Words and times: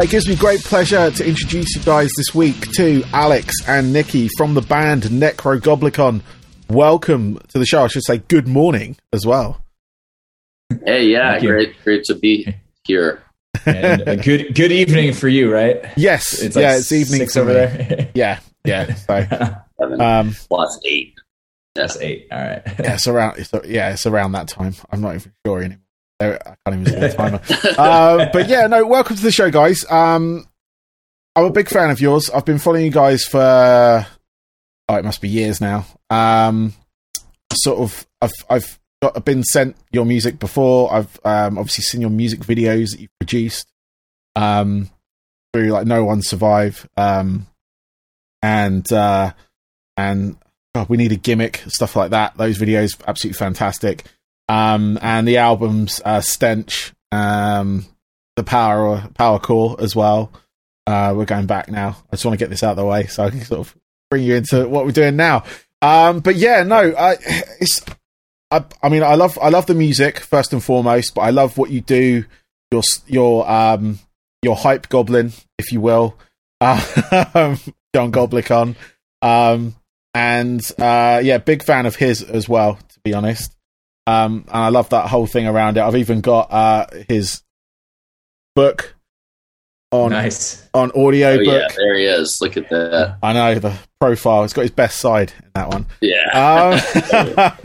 It 0.00 0.10
gives 0.10 0.28
me 0.28 0.36
great 0.36 0.60
pleasure 0.62 1.10
to 1.10 1.26
introduce 1.28 1.74
you 1.74 1.82
guys 1.82 2.10
this 2.16 2.32
week 2.32 2.70
to 2.76 3.02
Alex 3.12 3.52
and 3.66 3.92
Nikki 3.92 4.28
from 4.36 4.54
the 4.54 4.60
band 4.60 5.02
Nekrogoblikon. 5.04 6.20
Welcome 6.70 7.38
to 7.48 7.58
the 7.58 7.66
show. 7.66 7.82
I 7.82 7.88
should 7.88 8.04
say 8.04 8.18
good 8.18 8.46
morning 8.46 8.96
as 9.12 9.26
well. 9.26 9.64
Hey, 10.84 11.06
yeah, 11.06 11.40
great, 11.40 11.74
great 11.82 12.04
to 12.04 12.14
be 12.14 12.54
here. 12.84 13.22
and 13.66 14.02
a 14.02 14.16
good 14.16 14.54
good 14.54 14.70
evening 14.70 15.14
for 15.14 15.26
you, 15.26 15.52
right? 15.52 15.84
Yes, 15.96 16.40
It's 16.42 16.54
yeah, 16.56 16.76
it's 16.76 16.92
evening 16.92 17.18
six 17.22 17.36
over 17.36 17.48
me. 17.48 17.54
there. 17.54 18.10
Yeah, 18.14 18.38
yeah. 18.64 18.94
So, 18.94 19.26
Seven 19.80 20.00
um, 20.00 20.34
plus 20.48 20.78
eight. 20.84 21.14
That's 21.74 21.96
eight. 21.96 22.28
All 22.30 22.38
right. 22.38 22.62
yeah, 22.66 22.94
it's 22.94 23.08
around. 23.08 23.38
It's, 23.38 23.50
yeah, 23.66 23.92
it's 23.92 24.06
around 24.06 24.32
that 24.32 24.46
time. 24.46 24.74
I'm 24.92 25.00
not 25.00 25.16
even 25.16 25.32
sure 25.44 25.58
anymore. 25.58 25.78
I 26.20 26.56
can't 26.66 26.80
even 26.80 26.86
see 26.86 26.98
the 26.98 27.08
timer. 27.16 27.40
uh, 27.78 28.28
but 28.32 28.48
yeah, 28.48 28.66
no. 28.66 28.86
Welcome 28.86 29.16
to 29.16 29.22
the 29.22 29.30
show, 29.30 29.50
guys. 29.50 29.84
Um, 29.88 30.46
I'm 31.36 31.44
a 31.44 31.50
big 31.50 31.68
fan 31.68 31.90
of 31.90 32.00
yours. 32.00 32.28
I've 32.30 32.44
been 32.44 32.58
following 32.58 32.86
you 32.86 32.90
guys 32.90 33.24
for 33.24 34.06
oh, 34.88 34.94
it 34.96 35.04
must 35.04 35.20
be 35.20 35.28
years 35.28 35.60
now. 35.60 35.86
Um, 36.10 36.74
sort 37.52 37.78
of. 37.78 38.06
I've 38.20 38.32
I've 38.50 38.80
got, 39.00 39.16
I've 39.16 39.24
been 39.24 39.44
sent 39.44 39.76
your 39.92 40.04
music 40.04 40.40
before. 40.40 40.92
I've 40.92 41.20
um, 41.24 41.56
obviously 41.56 41.82
seen 41.82 42.00
your 42.00 42.10
music 42.10 42.40
videos 42.40 42.90
that 42.90 43.00
you've 43.00 43.18
produced. 43.20 43.70
Um, 44.34 44.90
through 45.52 45.70
like 45.70 45.86
No 45.86 46.04
One 46.04 46.22
Survive. 46.22 46.88
Um, 46.96 47.46
and 48.42 48.90
uh, 48.92 49.32
and 49.96 50.36
God, 50.74 50.88
we 50.88 50.96
need 50.96 51.12
a 51.12 51.16
gimmick 51.16 51.62
stuff 51.68 51.94
like 51.94 52.10
that. 52.10 52.36
Those 52.36 52.58
videos 52.58 53.00
absolutely 53.06 53.38
fantastic. 53.38 54.04
Um, 54.48 54.98
and 55.02 55.28
the 55.28 55.38
albums 55.38 56.00
uh, 56.04 56.20
Stench, 56.20 56.92
um, 57.12 57.86
the 58.36 58.44
Power 58.44 59.08
Power 59.14 59.38
Core 59.38 59.76
as 59.80 59.94
well. 59.94 60.32
Uh, 60.86 61.12
we're 61.14 61.26
going 61.26 61.46
back 61.46 61.70
now. 61.70 61.96
I 62.10 62.16
just 62.16 62.24
want 62.24 62.38
to 62.38 62.42
get 62.42 62.50
this 62.50 62.62
out 62.62 62.70
of 62.70 62.76
the 62.78 62.84
way 62.84 63.06
so 63.06 63.24
I 63.24 63.30
can 63.30 63.42
sort 63.42 63.60
of 63.60 63.76
bring 64.10 64.24
you 64.24 64.36
into 64.36 64.66
what 64.68 64.86
we're 64.86 64.92
doing 64.92 65.16
now. 65.16 65.44
Um, 65.82 66.20
but 66.20 66.36
yeah, 66.36 66.62
no, 66.62 66.94
I, 66.96 67.16
it's. 67.60 67.84
I, 68.50 68.64
I 68.82 68.88
mean, 68.88 69.02
I 69.02 69.14
love 69.14 69.38
I 69.42 69.50
love 69.50 69.66
the 69.66 69.74
music 69.74 70.20
first 70.20 70.54
and 70.54 70.64
foremost, 70.64 71.14
but 71.14 71.20
I 71.20 71.30
love 71.30 71.58
what 71.58 71.70
you 71.70 71.82
do. 71.82 72.24
Your 72.72 72.82
your 73.06 73.48
um 73.50 73.98
your 74.42 74.56
hype 74.56 74.88
goblin, 74.88 75.32
if 75.58 75.72
you 75.72 75.80
will, 75.80 76.16
um, 76.60 76.78
John 77.94 78.12
Goblikon. 78.12 78.76
Um, 79.20 79.74
and 80.14 80.60
uh, 80.78 81.20
yeah, 81.22 81.38
big 81.38 81.62
fan 81.62 81.86
of 81.86 81.96
his 81.96 82.22
as 82.22 82.48
well, 82.48 82.76
to 82.76 83.00
be 83.04 83.14
honest. 83.14 83.54
Um, 84.08 84.44
and 84.48 84.56
I 84.56 84.68
love 84.70 84.88
that 84.90 85.08
whole 85.08 85.26
thing 85.26 85.46
around 85.46 85.76
it. 85.76 85.80
I've 85.82 85.96
even 85.96 86.20
got 86.20 86.50
uh, 86.52 86.86
his 87.08 87.42
book 88.54 88.94
on 89.90 90.10
Nice. 90.10 90.68
on 90.74 90.90
audio 90.92 91.30
Oh 91.30 91.36
book. 91.38 91.46
yeah, 91.46 91.68
there 91.76 91.96
he 91.96 92.04
is. 92.04 92.38
Look 92.40 92.56
at 92.56 92.68
that. 92.68 93.16
I 93.22 93.32
know 93.32 93.58
the 93.58 93.74
profile. 94.00 94.44
It's 94.44 94.52
got 94.52 94.62
his 94.62 94.70
best 94.70 95.00
side 95.00 95.32
in 95.42 95.50
that 95.54 95.68
one. 95.68 95.86
Yeah. 96.02 96.78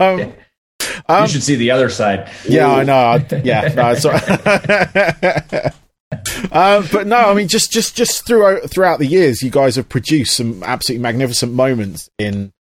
um, 0.00 0.32
um, 1.08 1.22
you 1.22 1.28
should 1.28 1.42
see 1.42 1.56
the 1.56 1.70
other 1.70 1.88
side. 1.90 2.30
yeah, 2.48 2.68
I 2.70 2.82
know. 2.82 3.18
Yeah, 3.42 3.72
no, 3.74 3.94
it's 3.96 4.04
um, 6.52 6.86
but 6.92 7.06
no, 7.06 7.16
I 7.16 7.34
mean, 7.34 7.48
just 7.48 7.70
just 7.72 7.94
just 7.96 8.26
throughout 8.26 8.70
throughout 8.70 8.98
the 9.00 9.06
years, 9.06 9.42
you 9.42 9.50
guys 9.50 9.76
have 9.76 9.88
produced 9.90 10.34
some 10.36 10.62
absolutely 10.62 11.02
magnificent 11.02 11.52
moments 11.52 12.08
in 12.18 12.52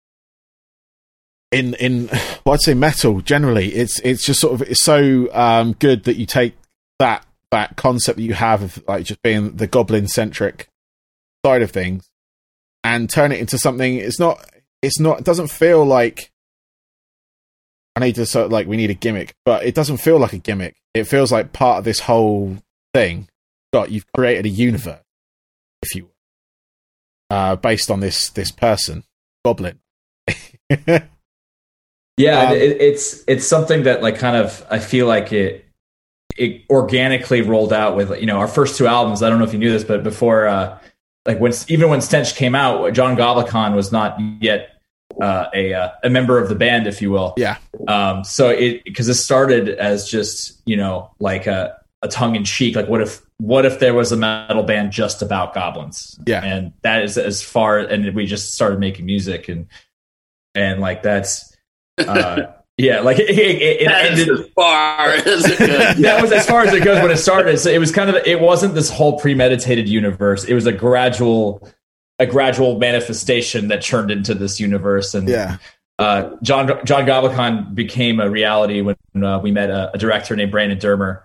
in 1.53 1.75
in 1.75 2.07
well, 2.45 2.55
I'd 2.55 2.63
say 2.63 2.75
metal 2.75 3.21
generally. 3.21 3.75
It's 3.75 4.01
it's 4.01 4.25
just 4.25 4.41
sort 4.41 4.55
of 4.55 4.63
it's 4.63 4.83
so 4.83 5.33
um, 5.33 5.75
good 5.75 6.05
that 6.05 6.17
you 6.17 6.27
take 6.27 6.57
that 6.99 7.25
that 7.51 7.77
concept 7.77 8.17
that 8.17 8.23
you 8.23 8.35
have 8.35 8.63
of 8.63 8.83
like 8.89 9.05
just 9.05 9.23
being 9.23 9.57
the 9.57 9.67
goblin 9.67 10.09
centric 10.09 10.69
side 11.45 11.63
of 11.63 11.71
things 11.71 12.09
and 12.83 13.09
turn 13.09 13.31
it 13.31 13.39
into 13.39 13.59
something. 13.59 13.97
It's 13.97 14.19
not. 14.19 14.45
It's 14.81 14.99
not. 14.99 15.21
It 15.21 15.25
doesn't 15.25 15.49
feel 15.49 15.85
like. 15.85 16.31
I 17.95 18.01
need 18.01 18.15
to 18.15 18.25
sort 18.25 18.47
of 18.47 18.53
like 18.53 18.67
we 18.67 18.79
need 18.79 18.91
a 18.91 18.95
gimmick, 18.95 19.35
but 19.45 19.65
it 19.65 19.75
doesn't 19.75 19.99
feel 19.99 20.19
like 20.19 20.33
a 20.33 20.39
gimmick. 20.39 20.77
It 20.95 21.05
feels 21.05 21.31
like 21.31 21.53
part 21.53 21.79
of 21.79 21.85
this 21.85 22.01
whole 22.01 22.57
thing. 22.95 23.29
Got 23.73 23.91
you've 23.91 24.11
created 24.13 24.47
a 24.47 24.51
universe, 24.51 25.03
if 25.83 25.95
you, 25.95 26.05
will, 26.05 27.37
uh, 27.37 27.57
based 27.57 27.91
on 27.91 28.01
this 28.01 28.31
this 28.31 28.51
person, 28.51 29.05
Goblin. 29.45 29.79
Yeah, 32.17 32.51
Um, 32.51 32.57
it, 32.57 32.81
it's 32.81 33.25
it's 33.27 33.47
something 33.47 33.85
that 33.85 34.03
like 34.03 34.19
kind 34.19 34.37
of 34.37 34.65
I 34.71 34.79
feel 34.79 35.07
like 35.07 35.33
it 35.33 35.65
it 36.37 36.63
organically 36.71 37.43
rolled 37.43 37.73
out 37.73 37.97
with 37.97 38.19
you 38.21 38.27
know 38.27 38.39
our 38.39 38.49
first 38.49 38.77
two 38.77 38.87
albums. 38.87 39.23
I 39.23 39.31
don't 39.31 39.39
know 39.39 39.45
if 39.45 39.53
you 39.53 39.59
knew 39.59 39.73
this, 39.73 39.85
but 39.85 40.03
before 40.03 40.47
uh, 40.47 40.79
like 41.27 41.39
when 41.41 41.53
even 41.69 41.89
when 41.89 42.01
Stench 42.01 42.35
came 42.35 42.55
out, 42.55 42.93
John 42.93 43.17
Goblikon 43.17 43.75
was 43.75 43.93
not 43.93 44.19
yet 44.41 44.81
uh, 45.21 45.47
a 45.55 45.75
uh, 45.75 45.91
a 46.05 46.11
member 46.11 46.39
of 46.39 46.49
the 46.49 46.55
band, 46.55 46.87
if 46.87 47.01
you 47.03 47.11
will. 47.11 47.35
yeah, 47.37 47.57
Um, 47.89 48.25
so 48.25 48.49
it 48.51 48.85
because 48.85 49.09
it 49.09 49.15
started 49.15 49.69
as 49.71 50.09
just 50.09 50.61
you 50.67 50.77
know 50.77 51.11
like 51.19 51.47
a, 51.47 51.79
a 52.03 52.09
tongue 52.09 52.37
in 52.37 52.45
cheek, 52.45 52.77
like 52.77 52.89
what 52.89 53.01
if 53.01 53.23
what 53.39 53.67
if 53.67 53.79
there 53.79 53.95
was 53.95 54.13
a 54.13 54.17
metal 54.17 54.63
band 54.63 54.93
just 54.93 55.23
about 55.23 55.55
goblins? 55.55 56.19
Yeah. 56.27 56.45
and 56.45 56.73
that 56.83 57.03
is 57.03 57.19
as 57.19 57.43
far 57.43 57.79
and 57.79 58.15
we 58.15 58.27
just 58.27 58.55
started 58.55 58.79
making 58.79 59.07
music 59.07 59.49
and 59.49 59.67
and 60.55 60.81
like 60.81 61.03
that's 61.03 61.52
uh, 61.99 62.53
yeah, 62.79 63.01
like 63.01 63.19
it, 63.19 63.31
it, 63.31 63.83
it 63.83 63.91
ended. 63.91 64.29
as 64.31 64.47
far 64.55 65.09
as 65.11 65.45
it 65.45 65.59
goes. 65.59 65.97
That 66.03 66.23
was 66.23 66.33
as 66.33 66.47
far 66.47 66.63
as 66.63 66.73
it 66.73 66.83
goes 66.83 67.03
when 67.03 67.11
it 67.11 67.19
started. 67.19 67.59
So 67.59 67.71
it 67.71 67.79
was 67.79 67.93
kind 67.93 68.11
of 68.11 68.17
it 68.27 68.41
wasn't 68.41 68.75
this 68.75 68.91
whole 68.91 69.19
premeditated 69.19 69.89
universe. 69.89 70.45
It 70.45 70.55
was 70.55 70.67
a 70.67 70.73
gradual 70.73 71.69
a 72.19 72.27
gradual 72.27 72.79
manifestation 72.79 73.69
that 73.69 73.83
turned 73.83 74.11
into 74.11 74.35
this 74.35 74.61
universe 74.61 75.15
and 75.15 75.29
yeah, 75.29 75.59
uh, 75.99 76.37
John 76.43 76.67
John 76.85 77.07
Goblikon 77.07 77.75
became 77.75 78.21
a 78.21 78.29
reality 78.29 78.81
when 78.81 78.97
uh, 79.23 79.39
we 79.39 79.51
met 79.53 79.71
a, 79.71 79.93
a 79.95 79.99
director 79.99 80.35
named 80.35 80.51
Brandon 80.51 80.79
Dermer, 80.79 81.23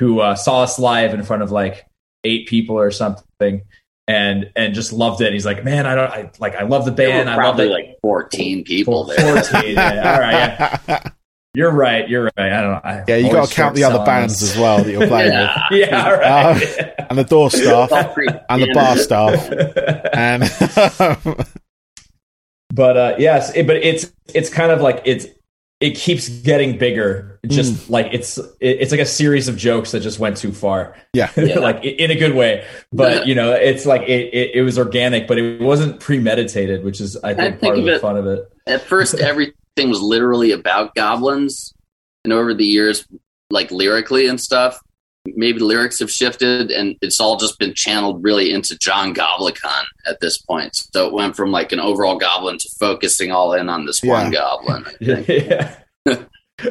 who 0.00 0.20
uh, 0.20 0.34
saw 0.34 0.62
us 0.62 0.78
live 0.78 1.14
in 1.14 1.22
front 1.22 1.42
of 1.42 1.50
like 1.50 1.86
eight 2.24 2.46
people 2.46 2.78
or 2.78 2.90
something, 2.90 3.62
and 4.08 4.50
and 4.56 4.74
just 4.74 4.92
loved 4.92 5.20
it. 5.20 5.32
He's 5.32 5.46
like, 5.46 5.64
man, 5.64 5.86
I 5.86 5.94
don't 5.94 6.10
I 6.10 6.30
like 6.38 6.54
I 6.56 6.64
love 6.64 6.84
the 6.84 6.90
There 6.90 7.08
band. 7.08 7.26
were 7.28 7.32
I 7.32 7.36
love 7.36 7.56
probably 7.56 7.66
it. 7.66 7.70
like 7.70 7.98
14 8.02 8.64
people 8.64 9.04
there. 9.04 9.42
14, 9.42 9.74
yeah. 9.74 10.12
All 10.14 10.20
right, 10.20 10.80
yeah. 10.88 11.02
You're 11.54 11.70
right. 11.70 12.08
You're 12.08 12.24
right. 12.24 12.50
I 12.50 12.60
don't 12.62 12.70
know. 12.72 12.80
I 12.82 13.04
yeah. 13.06 13.16
You 13.16 13.30
got 13.30 13.46
to 13.48 13.54
count 13.54 13.74
the 13.74 13.82
start 13.82 13.94
other 13.94 14.06
bands 14.06 14.42
as 14.42 14.56
well 14.56 14.82
that 14.82 14.90
you're 14.90 15.06
playing 15.06 15.32
with, 15.32 15.50
Yeah. 15.70 15.70
Yeah, 15.70 16.04
all 16.06 16.16
right. 16.16 16.94
and 17.10 17.18
the 17.18 17.24
door 17.24 17.50
staff 17.50 17.92
and 18.48 18.62
the 18.62 18.72
bar 18.72 18.96
staff, 18.96 19.50
and 20.14 21.46
but 22.74 22.96
uh 22.96 23.14
yes 23.18 23.52
it, 23.54 23.66
but 23.66 23.76
it's 23.76 24.10
it's 24.34 24.48
kind 24.48 24.72
of 24.72 24.80
like 24.80 25.02
it's 25.04 25.26
it 25.82 25.96
keeps 25.96 26.28
getting 26.28 26.78
bigger. 26.78 27.38
Just 27.46 27.74
Mm. 27.74 27.90
like 27.90 28.06
it's 28.12 28.38
it's 28.60 28.92
like 28.92 29.00
a 29.00 29.06
series 29.06 29.48
of 29.48 29.56
jokes 29.56 29.90
that 29.90 30.00
just 30.00 30.18
went 30.20 30.36
too 30.36 30.52
far. 30.52 30.94
Yeah, 31.12 31.30
Yeah. 31.36 31.58
like 31.68 31.84
in 31.84 32.10
a 32.10 32.14
good 32.14 32.34
way. 32.34 32.64
But 32.92 33.26
you 33.26 33.34
know 33.34 33.52
it's 33.52 33.84
like 33.84 34.02
it, 34.02 34.32
it, 34.32 34.50
it 34.54 34.62
was 34.62 34.78
organic 34.78 35.26
but 35.26 35.38
it 35.38 35.60
wasn't 35.60 35.98
premeditated 35.98 36.84
which 36.84 37.00
is 37.00 37.16
i 37.24 37.34
think, 37.34 37.58
think 37.58 37.60
part 37.60 37.74
of 37.74 37.78
of 37.80 37.84
the 37.86 37.94
it- 37.96 38.00
fun 38.00 38.16
of 38.16 38.26
it. 38.26 38.48
At 38.66 38.82
first, 38.82 39.14
everything 39.30 39.88
was 39.90 40.00
literally 40.00 40.52
about 40.52 40.94
goblins, 40.94 41.74
and 42.24 42.32
over 42.32 42.54
the 42.54 42.64
years, 42.64 43.04
like 43.50 43.72
lyrically 43.72 44.28
and 44.28 44.40
stuff, 44.40 44.78
maybe 45.26 45.58
the 45.58 45.64
lyrics 45.64 45.98
have 46.00 46.10
shifted, 46.10 46.70
and 46.70 46.96
it's 47.00 47.20
all 47.20 47.36
just 47.36 47.58
been 47.58 47.72
channeled 47.74 48.22
really 48.24 48.52
into 48.52 48.76
John 48.78 49.14
Goblikon 49.14 49.84
at 50.06 50.20
this 50.20 50.38
point. 50.38 50.74
So 50.92 51.06
it 51.06 51.12
went 51.12 51.36
from 51.36 51.50
like 51.52 51.72
an 51.72 51.80
overall 51.80 52.16
goblin 52.18 52.58
to 52.58 52.68
focusing 52.78 53.30
all 53.30 53.52
in 53.52 53.68
on 53.68 53.86
this 53.86 54.02
one 54.02 54.30
goblin. 54.30 54.84
I 54.86 54.94
yeah 55.28 55.74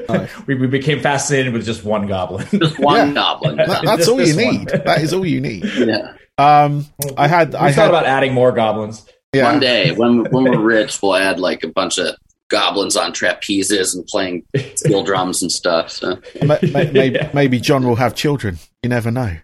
Nice. 0.07 0.47
we, 0.47 0.55
we 0.55 0.67
became 0.67 1.01
fascinated 1.01 1.51
with 1.53 1.65
just 1.65 1.83
one 1.83 2.07
goblin 2.07 2.47
Just 2.59 2.79
one 2.79 3.09
Yeah. 3.09 3.13
goblin. 3.13 3.57
That- 3.57 3.67
that's 3.83 3.97
Just 4.05 4.09
all 4.09 4.21
you 4.21 4.35
need. 4.35 4.69
That 4.69 5.01
is 5.01 5.13
all 5.13 5.25
you 5.25 5.41
need. 5.41 5.65
Yeah. 5.65 6.13
Um, 6.37 6.85
I 7.17 7.27
had, 7.27 7.51
we 7.51 7.57
I 7.59 7.71
thought 7.71 7.81
had, 7.83 7.89
about 7.89 8.05
adding 8.05 8.33
more 8.33 8.51
goblins 8.51 9.05
yeah, 9.33 9.49
One 9.51 9.59
day, 9.61 9.91
when 9.93 10.25
when 10.31 10.43
we're 10.43 10.59
rich, 10.59 11.01
we'll 11.01 11.15
add 11.15 11.39
like 11.39 11.63
a 11.63 11.69
bunch 11.69 11.97
of 11.97 12.15
goblins 12.51 12.95
on 12.95 13.13
trapezes 13.13 13.95
and 13.95 14.05
playing 14.05 14.43
steel 14.75 15.03
drums 15.03 15.41
and 15.41 15.51
stuff. 15.51 15.89
So 15.89 16.19
ma- 16.45 16.57
ma- 16.61 16.83
maybe, 16.91 17.15
Yeah. 17.15 17.31
maybe 17.33 17.59
John 17.59 17.87
will 17.87 17.95
have 17.95 18.13
children. 18.13 18.59
You 18.83 18.89
never 18.89 19.09
know. 19.09 19.35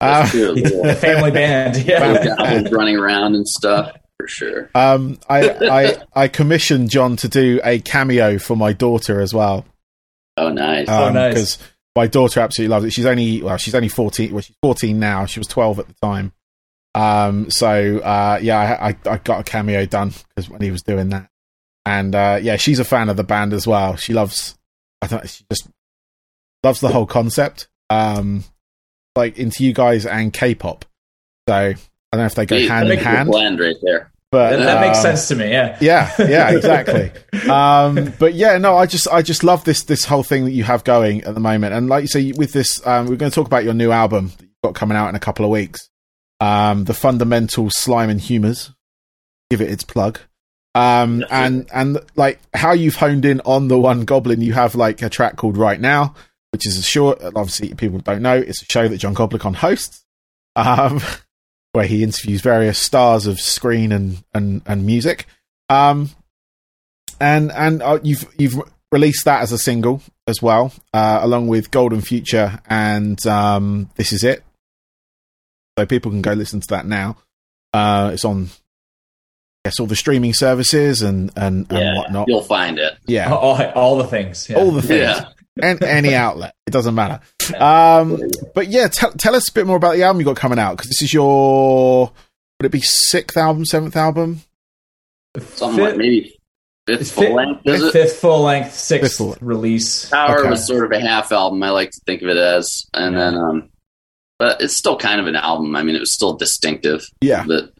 that's 0.00 0.28
Uh, 0.28 0.32
true. 0.32 0.50
Little 0.52 0.82
the 0.84 0.94
family 0.94 1.30
band 1.32 1.76
yeah 1.84 2.24
goblins 2.24 2.70
running 2.72 2.96
around 2.96 3.34
and 3.34 3.46
stuff 3.46 3.92
for 4.18 4.28
sure. 4.28 4.70
um, 4.74 5.18
I, 5.28 5.50
I, 5.50 5.96
I 6.24 6.28
commissioned 6.28 6.88
John 6.90 7.16
to 7.16 7.28
do 7.28 7.60
a 7.64 7.80
cameo 7.80 8.38
for 8.38 8.56
my 8.56 8.72
daughter 8.72 9.20
as 9.20 9.34
well. 9.34 9.66
Oh, 10.36 10.48
nice. 10.50 10.86
Oh, 10.88 11.08
Um, 11.08 11.14
nice. 11.14 11.34
Because 11.34 11.58
my 11.96 12.06
daughter 12.06 12.40
absolutely 12.40 12.70
loves 12.74 12.84
it. 12.86 12.92
She's 12.92 13.06
only 13.06 13.42
well, 13.42 13.56
she's 13.56 13.74
only 13.74 13.88
fourteen. 13.88 14.32
Well, 14.32 14.40
she's 14.42 14.56
fourteen 14.62 14.98
now. 14.98 15.26
She 15.26 15.38
was 15.40 15.46
twelve 15.46 15.78
at 15.78 15.86
the 15.86 15.94
time. 16.02 16.32
Um, 16.96 17.50
so 17.50 17.98
uh, 17.98 18.38
yeah, 18.42 18.58
I, 18.80 18.88
I 18.90 18.96
I 19.06 19.16
got 19.18 19.40
a 19.40 19.42
cameo 19.44 19.84
done 19.86 20.12
because 20.28 20.48
when 20.50 20.60
he 20.60 20.70
was 20.70 20.82
doing 20.82 21.08
that, 21.10 21.28
and 21.86 22.14
uh, 22.14 22.38
yeah, 22.42 22.56
she's 22.56 22.78
a 22.78 22.84
fan 22.84 23.08
of 23.08 23.16
the 23.16 23.24
band 23.24 23.52
as 23.52 23.66
well. 23.66 23.96
She 23.96 24.12
loves. 24.12 24.56
I 25.02 25.06
thought 25.06 25.28
she 25.28 25.44
just 25.50 25.68
loves 26.62 26.80
the 26.80 26.88
whole 26.88 27.06
concept. 27.06 27.68
Um, 27.90 28.44
like 29.16 29.38
into 29.38 29.62
you 29.64 29.72
guys 29.72 30.06
and 30.06 30.32
K-pop. 30.32 30.84
So 31.48 31.54
I 31.54 31.72
don't 32.12 32.20
know 32.20 32.24
if 32.26 32.34
they 32.34 32.46
go 32.46 32.56
Hey, 32.56 32.66
hand 32.66 32.90
in 32.90 32.98
hand, 32.98 33.28
blend 33.30 33.60
right 33.60 33.76
there. 33.82 34.10
but 34.32 34.56
That, 34.56 34.64
that 34.64 34.80
makes 34.80 34.98
um, 34.98 35.02
sense 35.02 35.28
to 35.28 35.36
me. 35.36 35.50
Yeah. 35.50 35.76
yeah, 35.80 36.10
yeah, 36.18 36.50
exactly. 36.56 37.12
um, 37.48 38.12
but 38.18 38.34
yeah, 38.34 38.56
no, 38.58 38.76
I 38.76 38.86
just 38.86 39.06
I 39.08 39.22
just 39.22 39.44
love 39.44 39.64
this 39.64 39.84
this 39.84 40.04
whole 40.04 40.22
thing 40.24 40.46
that 40.46 40.52
you 40.52 40.64
have 40.64 40.82
going 40.84 41.22
at 41.24 41.34
the 41.34 41.40
moment, 41.40 41.74
and 41.74 41.88
like 41.88 42.02
you 42.02 42.08
say, 42.08 42.32
with 42.32 42.52
this, 42.52 42.84
um, 42.86 43.06
we're 43.06 43.16
going 43.16 43.30
to 43.30 43.34
talk 43.34 43.46
about 43.46 43.62
your 43.64 43.74
new 43.74 43.92
album 43.92 44.28
that 44.38 44.42
you've 44.42 44.62
got 44.64 44.74
coming 44.74 44.96
out 44.96 45.10
in 45.10 45.14
a 45.14 45.20
couple 45.20 45.44
of 45.44 45.50
weeks. 45.50 45.88
Um, 46.40 46.84
the 46.84 46.94
fundamental 46.94 47.68
slime 47.70 48.10
and 48.10 48.20
humors. 48.20 48.72
Give 49.50 49.60
it 49.60 49.70
its 49.70 49.84
plug. 49.84 50.18
Um, 50.74 51.20
That's 51.20 51.32
and 51.32 51.68
and 51.72 51.98
like 52.16 52.40
how 52.52 52.72
you've 52.72 52.96
honed 52.96 53.24
in 53.24 53.40
on 53.40 53.68
the 53.68 53.78
one 53.78 54.04
goblin, 54.04 54.40
you 54.40 54.52
have 54.54 54.74
like 54.74 55.02
a 55.02 55.08
track 55.08 55.36
called 55.36 55.56
Right 55.56 55.80
Now, 55.80 56.14
which 56.50 56.66
is 56.66 56.78
a 56.78 56.82
short. 56.82 57.22
Obviously, 57.22 57.74
people 57.74 57.98
don't 58.00 58.22
know 58.22 58.36
it's 58.36 58.62
a 58.62 58.66
show 58.66 58.88
that 58.88 58.98
John 58.98 59.14
Goblikon 59.14 59.54
hosts. 59.54 60.04
Um, 60.56 61.00
where 61.74 61.86
he 61.86 62.04
interviews 62.04 62.40
various 62.40 62.78
stars 62.78 63.26
of 63.26 63.40
screen 63.40 63.90
and 63.90 64.22
and, 64.32 64.62
and 64.64 64.86
music. 64.86 65.26
Um, 65.68 66.10
and 67.20 67.50
and 67.52 67.82
uh, 67.82 67.98
you've 68.02 68.26
you've 68.38 68.60
released 68.92 69.24
that 69.24 69.42
as 69.42 69.50
a 69.50 69.58
single 69.58 70.00
as 70.28 70.40
well, 70.40 70.72
uh, 70.94 71.18
along 71.20 71.48
with 71.48 71.72
Golden 71.72 72.00
Future 72.00 72.60
and 72.66 73.24
um, 73.26 73.90
This 73.96 74.12
Is 74.12 74.22
It. 74.22 74.44
So 75.76 75.84
people 75.84 76.12
can 76.12 76.22
go 76.22 76.32
listen 76.32 76.60
to 76.60 76.68
that 76.68 76.86
now. 76.86 77.16
Uh, 77.72 78.12
it's 78.14 78.24
on, 78.24 78.50
I 79.64 79.68
guess, 79.70 79.80
all 79.80 79.86
the 79.86 79.96
streaming 79.96 80.34
services 80.34 81.00
and 81.00 81.30
and, 81.36 81.66
and 81.70 81.78
Yeah, 81.78 81.96
whatnot. 81.96 82.28
you'll 82.28 82.42
find 82.42 82.78
it. 82.78 82.94
Yeah, 83.06 83.32
All, 83.32 83.62
all 83.72 83.96
the 83.96 84.04
things. 84.06 84.48
Yeah. 84.50 84.56
all 84.58 84.70
the 84.70 84.82
things 84.82 85.00
Yeah. 85.00 85.28
and 85.62 85.82
any 85.82 86.14
outlet. 86.14 86.54
It 86.66 86.70
doesn't 86.72 86.94
matter. 86.94 87.20
Um, 87.58 88.20
but 88.54 88.68
yeah, 88.68 88.88
tell 88.88 89.12
tell 89.12 89.34
us 89.34 89.48
a 89.48 89.52
bit 89.52 89.66
more 89.66 89.76
about 89.76 89.96
the 89.96 90.02
album 90.02 90.20
you 90.20 90.26
got 90.26 90.36
coming 90.36 90.58
out 90.58 90.76
because 90.76 90.88
this 90.90 91.00
is 91.00 91.14
your 91.14 92.12
would 92.60 92.66
it 92.66 92.72
be 92.72 92.80
sixth 92.82 93.36
album, 93.38 93.64
seventh 93.64 93.96
album? 93.96 94.42
Somewhat 95.54 95.90
Fifth- 95.92 95.96
maybe 95.98 96.38
fifth 96.86 97.12
full 97.12 97.24
fifth- 97.24 97.32
length, 97.34 97.60
is 97.64 97.82
it? 97.82 97.92
Fifth 97.92 98.16
full 98.20 98.42
length, 98.42 98.74
sixth 98.74 99.08
Fifth 99.08 99.16
full- 99.16 99.36
release. 99.40 100.10
Power 100.10 100.40
Okay. 100.40 100.50
was 100.50 100.66
sort 100.66 100.84
of 100.84 100.92
a 100.92 101.00
half 101.00 101.32
album. 101.32 101.62
I 101.62 101.70
like 101.70 101.90
to 101.90 102.00
think 102.06 102.20
of 102.22 102.28
it 102.28 102.36
as, 102.36 102.84
and 102.92 103.16
then, 103.16 103.34
um, 103.34 103.68
but 104.38 104.60
it's 104.60 104.74
still 104.76 104.96
kind 104.98 105.20
of 105.20 105.26
an 105.26 105.36
album. 105.36 105.74
I 105.74 105.82
mean, 105.82 105.96
it 105.96 106.00
was 106.00 106.12
still 106.12 106.34
distinctive, 106.34 107.04
Yeah, 107.22 107.44
but 107.46 107.52
Yeah. 107.54 107.60
it 107.60 107.62
was 107.64 107.73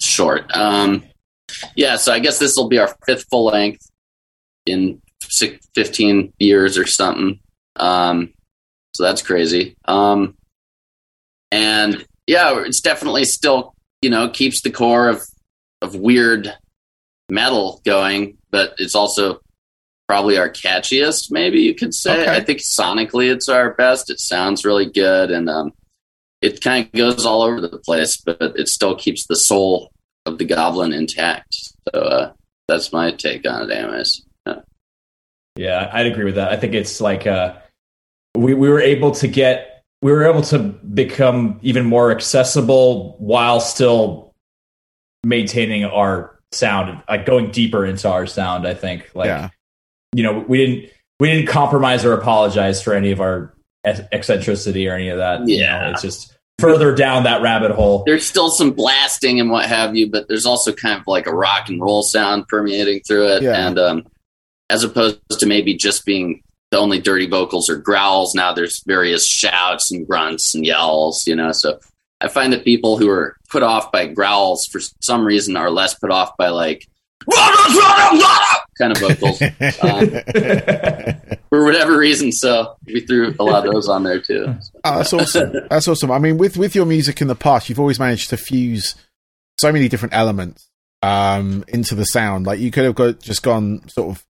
short. 0.00 0.54
Um, 0.56 1.04
yeah, 1.76 1.96
so 1.96 2.12
I 2.12 2.18
guess 2.18 2.38
this 2.38 2.56
will 2.56 2.68
be 2.68 2.78
our 2.78 2.94
fifth 3.06 3.26
full 3.30 3.46
length 3.46 3.90
in 4.66 5.00
six, 5.22 5.66
15 5.74 6.32
years 6.38 6.78
or 6.78 6.86
something. 6.86 7.40
Um, 7.76 8.32
so 8.94 9.02
that's 9.02 9.22
crazy. 9.22 9.76
Um, 9.84 10.36
and 11.50 12.04
yeah, 12.26 12.62
it's 12.64 12.80
definitely 12.80 13.24
still, 13.24 13.74
you 14.02 14.10
know, 14.10 14.28
keeps 14.28 14.62
the 14.62 14.70
core 14.70 15.08
of, 15.08 15.22
of 15.82 15.94
weird 15.94 16.52
metal 17.28 17.80
going, 17.84 18.38
but 18.50 18.74
it's 18.78 18.94
also 18.94 19.40
probably 20.08 20.38
our 20.38 20.50
catchiest, 20.50 21.30
maybe 21.30 21.60
you 21.60 21.74
could 21.74 21.94
say. 21.94 22.22
Okay. 22.22 22.36
I 22.36 22.40
think 22.40 22.60
sonically 22.60 23.32
it's 23.32 23.48
our 23.48 23.74
best. 23.74 24.10
It 24.10 24.20
sounds 24.20 24.64
really 24.64 24.90
good 24.90 25.30
and 25.30 25.48
um, 25.48 25.72
it 26.44 26.60
kind 26.60 26.84
of 26.86 26.92
goes 26.92 27.24
all 27.24 27.42
over 27.42 27.60
the 27.60 27.78
place, 27.78 28.18
but 28.18 28.38
it 28.40 28.68
still 28.68 28.94
keeps 28.94 29.26
the 29.26 29.36
soul 29.36 29.90
of 30.26 30.38
the 30.38 30.44
goblin 30.44 30.92
intact. 30.92 31.54
So 31.54 32.00
uh, 32.00 32.32
that's 32.68 32.92
my 32.92 33.12
take 33.12 33.48
on 33.48 33.70
it, 33.70 33.74
anyways. 33.74 34.22
Yeah. 34.46 34.60
Yeah, 35.56 35.90
I'd 35.92 36.06
agree 36.06 36.24
with 36.24 36.34
that. 36.34 36.50
I 36.50 36.56
think 36.56 36.74
it's 36.74 37.00
like 37.00 37.26
uh, 37.26 37.54
we 38.36 38.54
we 38.54 38.68
were 38.68 38.80
able 38.80 39.12
to 39.12 39.28
get 39.28 39.82
we 40.02 40.12
were 40.12 40.24
able 40.24 40.42
to 40.42 40.58
become 40.58 41.58
even 41.62 41.86
more 41.86 42.10
accessible 42.10 43.16
while 43.18 43.60
still 43.60 44.32
maintaining 45.24 45.84
our 45.84 46.38
sound, 46.52 47.02
like 47.08 47.24
going 47.24 47.50
deeper 47.50 47.86
into 47.86 48.10
our 48.10 48.26
sound. 48.26 48.66
I 48.66 48.74
think, 48.74 49.10
like 49.14 49.28
yeah, 49.28 49.48
you 50.12 50.22
know, 50.22 50.44
we 50.46 50.58
didn't 50.58 50.90
we 51.20 51.30
didn't 51.30 51.48
compromise 51.48 52.04
or 52.04 52.12
apologize 52.12 52.82
for 52.82 52.92
any 52.92 53.12
of 53.12 53.20
our 53.20 53.54
eccentricity 53.84 54.88
or 54.88 54.94
any 54.94 55.08
of 55.08 55.18
that. 55.18 55.46
You 55.46 55.56
Yeah. 55.56 55.80
know, 55.80 55.90
it's 55.92 56.02
just 56.02 56.33
further 56.58 56.94
down 56.94 57.24
that 57.24 57.42
rabbit 57.42 57.72
hole. 57.72 58.04
There's 58.06 58.26
still 58.26 58.50
some 58.50 58.72
blasting 58.72 59.40
and 59.40 59.50
what 59.50 59.66
have 59.66 59.96
you, 59.96 60.10
but 60.10 60.28
there's 60.28 60.46
also 60.46 60.72
kind 60.72 60.98
of 60.98 61.06
like 61.06 61.26
a 61.26 61.34
rock 61.34 61.68
and 61.68 61.80
roll 61.80 62.02
sound 62.02 62.48
permeating 62.48 63.00
through 63.06 63.28
it. 63.28 63.42
Yeah. 63.42 63.66
And 63.66 63.78
um, 63.78 64.06
as 64.70 64.84
opposed 64.84 65.20
to 65.30 65.46
maybe 65.46 65.74
just 65.74 66.04
being 66.04 66.42
the 66.70 66.78
only 66.78 67.00
dirty 67.00 67.26
vocals 67.26 67.68
or 67.68 67.76
growls, 67.76 68.34
now 68.34 68.52
there's 68.52 68.82
various 68.86 69.26
shouts 69.26 69.90
and 69.90 70.06
grunts 70.06 70.54
and 70.54 70.64
yells, 70.64 71.26
you 71.26 71.36
know. 71.36 71.52
So 71.52 71.78
I 72.20 72.28
find 72.28 72.52
that 72.52 72.64
people 72.64 72.96
who 72.96 73.10
are 73.10 73.36
put 73.50 73.62
off 73.62 73.92
by 73.92 74.06
growls 74.06 74.66
for 74.66 74.80
some 75.00 75.24
reason 75.24 75.56
are 75.56 75.70
less 75.70 75.94
put 75.94 76.10
off 76.10 76.36
by 76.36 76.48
like 76.48 76.88
kind 78.78 78.92
of 78.92 78.98
vocals 78.98 79.38
for 81.48 81.64
whatever 81.64 81.96
reason. 81.96 82.32
So 82.32 82.76
we 82.86 83.00
threw 83.00 83.34
a 83.38 83.44
lot 83.44 83.66
of 83.66 83.72
those 83.72 83.88
on 83.88 84.04
there 84.04 84.20
too. 84.20 84.56
Oh, 84.84 84.98
that's 84.98 85.12
awesome. 85.12 85.52
That's 85.70 85.88
awesome. 85.88 86.10
I 86.10 86.18
mean, 86.18 86.38
with 86.38 86.56
with 86.56 86.74
your 86.74 86.86
music 86.86 87.20
in 87.20 87.28
the 87.28 87.34
past, 87.34 87.68
you've 87.68 87.80
always 87.80 87.98
managed 87.98 88.30
to 88.30 88.36
fuse 88.36 88.94
so 89.60 89.72
many 89.72 89.88
different 89.88 90.14
elements 90.14 90.68
um, 91.02 91.64
into 91.68 91.94
the 91.94 92.04
sound. 92.04 92.46
Like 92.46 92.60
you 92.60 92.70
could 92.70 92.84
have 92.84 92.94
got, 92.94 93.20
just 93.20 93.42
gone 93.42 93.88
sort 93.88 94.16
of 94.16 94.24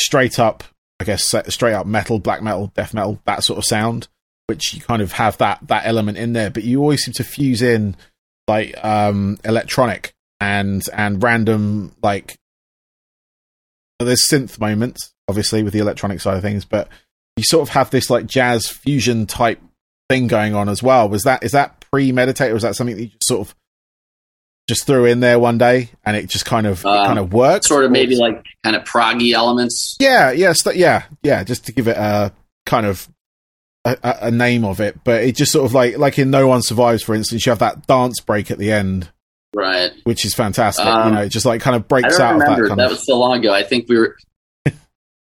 straight 0.00 0.38
up, 0.38 0.64
I 1.00 1.04
guess, 1.04 1.34
straight 1.48 1.74
up 1.74 1.86
metal, 1.86 2.18
black 2.18 2.42
metal, 2.42 2.72
death 2.74 2.94
metal, 2.94 3.20
that 3.24 3.44
sort 3.44 3.58
of 3.58 3.64
sound, 3.64 4.08
which 4.46 4.74
you 4.74 4.80
kind 4.80 5.02
of 5.02 5.12
have 5.12 5.38
that 5.38 5.60
that 5.68 5.86
element 5.86 6.18
in 6.18 6.32
there. 6.32 6.50
But 6.50 6.64
you 6.64 6.80
always 6.80 7.02
seem 7.02 7.14
to 7.14 7.24
fuse 7.24 7.62
in 7.62 7.96
like 8.46 8.82
um, 8.84 9.38
electronic 9.44 10.14
and 10.40 10.82
and 10.92 11.22
random 11.22 11.94
like 12.02 12.36
there's 14.04 14.26
synth 14.28 14.58
moments, 14.60 15.12
obviously, 15.28 15.62
with 15.62 15.72
the 15.72 15.78
electronic 15.80 16.20
side 16.20 16.36
of 16.36 16.42
things, 16.42 16.64
but 16.64 16.88
you 17.36 17.44
sort 17.44 17.62
of 17.62 17.70
have 17.74 17.90
this 17.90 18.10
like 18.10 18.26
jazz 18.26 18.66
fusion 18.68 19.26
type 19.26 19.60
thing 20.10 20.26
going 20.26 20.54
on 20.54 20.68
as 20.68 20.82
well. 20.82 21.08
Was 21.08 21.22
that 21.22 21.42
is 21.42 21.52
that 21.52 21.84
premeditated, 21.90 22.50
or 22.50 22.54
was 22.54 22.62
that 22.62 22.76
something 22.76 22.96
that 22.96 23.02
you 23.02 23.08
just 23.08 23.26
sort 23.26 23.40
of 23.48 23.54
just 24.68 24.86
threw 24.86 25.04
in 25.06 25.20
there 25.20 25.38
one 25.40 25.58
day 25.58 25.90
and 26.04 26.16
it 26.16 26.28
just 26.28 26.44
kind 26.44 26.66
of 26.66 26.84
Um, 26.86 27.06
kind 27.06 27.18
of 27.18 27.32
worked? 27.32 27.64
Sort 27.64 27.84
of 27.84 27.90
maybe 27.90 28.16
like 28.16 28.44
kind 28.62 28.76
of 28.76 28.84
proggy 28.84 29.32
elements. 29.32 29.96
yeah, 29.98 30.30
yeah, 30.30 30.52
st- 30.52 30.76
yeah, 30.76 31.04
yeah. 31.22 31.42
Just 31.44 31.66
to 31.66 31.72
give 31.72 31.88
it 31.88 31.96
a 31.96 32.32
kind 32.66 32.86
of 32.86 33.08
a- 33.84 33.98
a 34.22 34.30
name 34.30 34.64
of 34.64 34.80
it, 34.80 35.02
but 35.02 35.24
it 35.24 35.34
just 35.34 35.50
sort 35.52 35.64
of 35.64 35.74
like 35.74 35.98
like 35.98 36.18
in 36.18 36.30
No 36.30 36.46
One 36.46 36.62
Survives, 36.62 37.02
for 37.02 37.14
instance, 37.14 37.44
you 37.44 37.50
have 37.50 37.58
that 37.58 37.86
dance 37.88 38.20
break 38.20 38.50
at 38.50 38.58
the 38.58 38.70
end, 38.70 39.10
Right. 39.54 39.92
which 40.04 40.24
is 40.24 40.34
fantastic. 40.34 40.84
Um, 40.86 41.08
you 41.10 41.14
know, 41.16 41.22
it 41.24 41.28
just 41.28 41.44
like 41.46 41.60
kind 41.60 41.76
of 41.76 41.82
I 41.82 41.86
breaks 41.86 42.16
don't 42.16 42.26
out 42.26 42.34
of 42.36 42.40
remember. 42.40 42.62
that 42.62 42.68
That, 42.68 42.68
kind 42.70 42.80
of. 42.80 42.90
was 42.92 43.04
so 43.06 43.18
long 43.18 43.38
ago. 43.38 43.52
I 43.52 43.62
think 43.62 43.86
we 43.88 43.98
were 43.98 44.16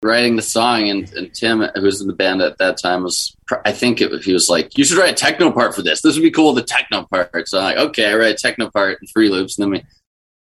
writing 0.02 0.37
the 0.37 0.43
song, 0.43 0.88
and, 0.88 1.12
and 1.14 1.35
Tim, 1.35 1.61
who 1.61 1.83
was 1.83 2.00
in 2.00 2.07
the 2.07 2.12
band 2.12 2.41
at 2.43 2.59
that 2.59 2.79
time, 2.81 3.02
was. 3.02 3.37
I 3.67 3.73
think 3.73 4.00
it, 4.00 4.23
he 4.23 4.33
was 4.33 4.49
like, 4.49 4.76
"You 4.79 4.85
should 4.85 4.97
write 4.99 5.11
a 5.12 5.14
techno 5.17 5.50
part 5.50 5.75
for 5.75 5.83
this. 5.83 6.00
This 6.02 6.14
would 6.17 6.23
be 6.23 6.31
cool. 6.31 6.52
The 6.55 6.62
techno 6.62 7.05
part." 7.11 7.49
So 7.49 7.59
I'm 7.59 7.64
like, 7.64 7.76
"Okay, 7.76 8.11
I 8.11 8.14
write 8.17 8.35
a 8.35 8.38
techno 8.38 8.71
part 8.71 8.99
in 9.02 9.09
three 9.09 9.29
Loops," 9.29 9.59
and 9.59 9.64
then 9.64 9.71
we 9.71 9.85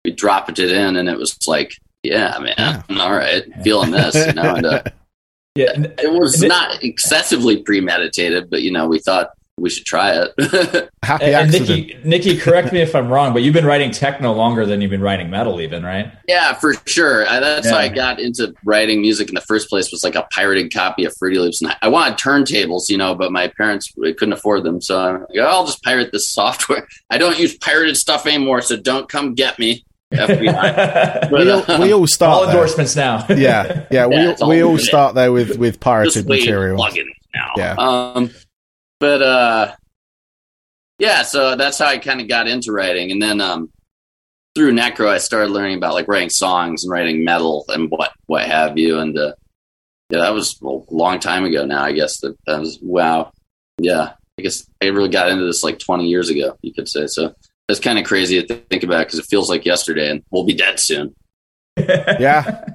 we 0.06 0.12
dropped 0.12 0.60
it 0.60 0.72
in, 0.72 0.96
and 0.96 1.10
it 1.10 1.18
was 1.18 1.38
like, 1.48 1.72
"Yeah, 2.04 2.38
man, 2.40 2.56
Yeah. 2.90 3.00
all 3.02 3.12
right, 3.14 3.44
feeling 3.64 3.92
this." 3.92 4.14
You 4.16 4.34
know, 4.34 4.56
and 4.56 4.66
uh, 4.66 4.84
Yeah, 5.56 5.72
it 5.76 6.12
was 6.14 6.42
not 6.44 6.84
excessively 6.84 7.64
premeditated, 7.64 8.50
but 8.50 8.62
you 8.62 8.72
know, 8.72 8.88
we 8.88 9.00
thought 9.00 9.32
we 9.60 9.70
should 9.70 9.86
try 9.86 10.12
it. 10.14 10.90
Happy 11.04 11.26
and, 11.26 11.36
and. 11.36 11.52
Nikki, 11.52 11.98
Nikki, 12.04 12.38
correct 12.38 12.74
me 12.74 12.82
if 12.82 12.96
I'm 12.96 13.10
wrong, 13.10 13.34
but 13.34 13.42
you've 13.42 13.54
been 13.54 13.66
writing 13.66 13.92
techno 13.92 14.34
longer 14.34 14.66
than 14.66 14.82
you've 14.82 14.92
been 14.92 15.02
writing 15.02 15.30
metal, 15.30 15.62
even 15.62 15.84
right? 15.84 16.12
Yeah, 16.28 16.54
for 16.54 16.74
sure. 16.86 17.28
I, 17.28 17.40
that's 17.40 17.70
how 17.70 17.78
I 17.78 17.90
got 17.90 18.20
into 18.20 18.54
writing 18.64 19.02
music 19.02 19.30
in 19.30 19.36
the 19.36 19.42
first 19.42 19.70
place. 19.70 19.92
Was 19.92 20.04
like 20.04 20.16
a 20.16 20.28
pirated 20.32 20.74
copy 20.74 21.06
of 21.06 21.16
Fruity 21.18 21.40
Loops, 21.40 21.62
and 21.62 21.72
I, 21.72 21.78
I 21.84 21.88
wanted 21.90 22.18
turntables, 22.18 22.90
you 22.90 22.98
know, 22.98 23.16
but 23.16 23.32
my 23.32 23.48
parents 23.48 23.92
we 23.98 24.14
couldn't 24.14 24.34
afford 24.34 24.64
them, 24.64 24.82
so 24.82 25.00
I'm 25.00 25.22
like, 25.22 25.30
oh, 25.38 25.46
I'll 25.46 25.66
just 25.66 25.84
pirate 25.84 26.12
this 26.12 26.30
software. 26.30 26.88
I 27.10 27.18
don't 27.18 27.40
use 27.40 27.58
pirated 27.58 27.98
stuff 27.98 28.26
anymore, 28.26 28.62
so 28.62 28.78
don't 28.78 29.10
come 29.10 29.34
get 29.36 29.60
me. 29.60 29.84
FBI. 30.12 31.32
we, 31.32 31.52
all, 31.52 31.82
we 31.82 31.94
all 31.94 32.02
all 32.02 32.08
start 32.08 32.42
there. 32.42 32.50
endorsements 32.50 32.96
now. 32.96 33.26
Yeah, 33.30 33.86
yeah. 33.92 34.08
We 34.08 34.16
Yeah, 34.16 34.32
it's 34.32 34.44
we 34.44 34.64
all 34.64 34.72
all 34.72 34.78
start 34.80 35.16
there 35.16 35.32
with 35.32 35.58
with 35.58 35.80
pirated 35.80 36.28
material. 36.28 36.80
plugins 36.80 37.06
now. 37.34 37.52
Yeah. 37.58 37.76
Um, 37.78 38.32
but 39.00 39.22
uh, 39.22 39.76
yeah. 40.98 41.24
So 41.24 41.56
that's 41.56 41.80
how 41.80 41.88
I 41.88 41.98
kind 41.98 42.22
of 42.22 42.28
got 42.28 42.48
into 42.48 42.72
writing, 42.72 43.12
and 43.12 43.22
then 43.22 43.42
um, 43.42 43.72
through 44.56 44.74
Necro, 44.74 45.08
I 45.08 45.18
started 45.20 45.52
learning 45.52 45.78
about 45.78 45.94
like 45.94 46.08
writing 46.08 46.30
songs 46.30 46.84
and 46.84 46.92
writing 46.92 47.24
metal 47.24 47.66
and 47.70 47.90
what 47.90 48.12
what 48.26 48.46
have 48.46 48.78
you. 48.78 49.00
And 49.00 49.18
uh, 49.18 49.34
yeah, 50.10 50.20
that 50.20 50.34
was 50.34 50.60
a 50.62 50.80
long 50.90 51.20
time 51.20 51.46
ago 51.46 51.66
now. 51.66 51.84
I 51.84 51.94
guess 51.94 52.20
that 52.22 52.36
that 52.46 52.60
was 52.60 52.80
wow. 52.82 53.32
Yeah, 53.78 54.14
I 54.38 54.42
guess 54.42 54.68
I 54.82 54.88
really 54.88 55.10
got 55.10 55.30
into 55.30 55.46
this 55.46 55.64
like 55.64 55.80
20 55.80 56.08
years 56.08 56.30
ago. 56.30 56.58
You 56.62 56.74
could 56.74 56.90
say 56.90 57.08
so. 57.08 57.34
That's 57.68 57.80
kind 57.80 58.00
of 58.00 58.06
crazy 58.06 58.44
to 58.44 58.56
think 58.56 58.84
about 58.84 59.06
because 59.06 59.20
it 59.20 59.28
feels 59.30 59.50
like 59.50 59.64
yesterday, 59.64 60.10
and 60.10 60.24
we'll 60.32 60.46
be 60.46 60.56
dead 60.56 60.80
soon. 60.80 61.16
Yeah, 61.78 62.66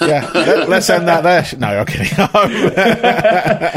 yeah, 0.00 0.30
let, 0.34 0.70
us 0.70 0.90
end 0.90 1.06
that 1.08 1.22
there. 1.22 1.46
No, 1.58 1.80
okay. 1.80 2.08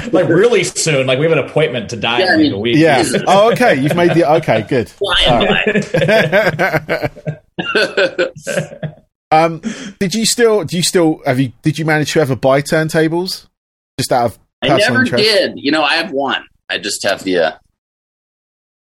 like 0.12 0.28
really 0.28 0.64
soon. 0.64 1.08
Like 1.08 1.20
we 1.20 1.26
have 1.26 1.38
an 1.38 1.46
appointment 1.46 1.90
to 1.92 1.98
die 1.98 2.20
yeah, 2.20 2.36
in 2.36 2.44
like 2.44 2.54
a 2.54 2.58
week. 2.58 2.78
Yeah. 2.78 3.04
Oh, 3.28 3.52
okay. 3.52 3.76
You've 3.76 3.96
made 3.96 4.14
the 4.14 4.30
okay. 4.38 4.64
Good. 4.64 4.92
um, 9.32 9.62
did 10.00 10.14
you 10.14 10.26
still? 10.26 10.64
Do 10.64 10.78
you 10.78 10.84
still 10.84 11.22
have 11.26 11.40
you? 11.40 11.52
Did 11.62 11.78
you 11.78 11.86
manage 11.86 12.14
to 12.14 12.22
ever 12.22 12.36
buy 12.36 12.62
turntables? 12.62 13.48
Just 14.00 14.12
out 14.12 14.32
of 14.32 14.40
I 14.62 14.78
never 14.78 15.02
interest? 15.02 15.24
did. 15.24 15.54
You 15.56 15.72
know, 15.72 15.84
I 15.84 15.96
have 15.96 16.12
one. 16.12 16.46
I 16.70 16.78
just 16.78 17.04
have 17.04 17.24
the 17.24 17.38
uh, 17.38 17.52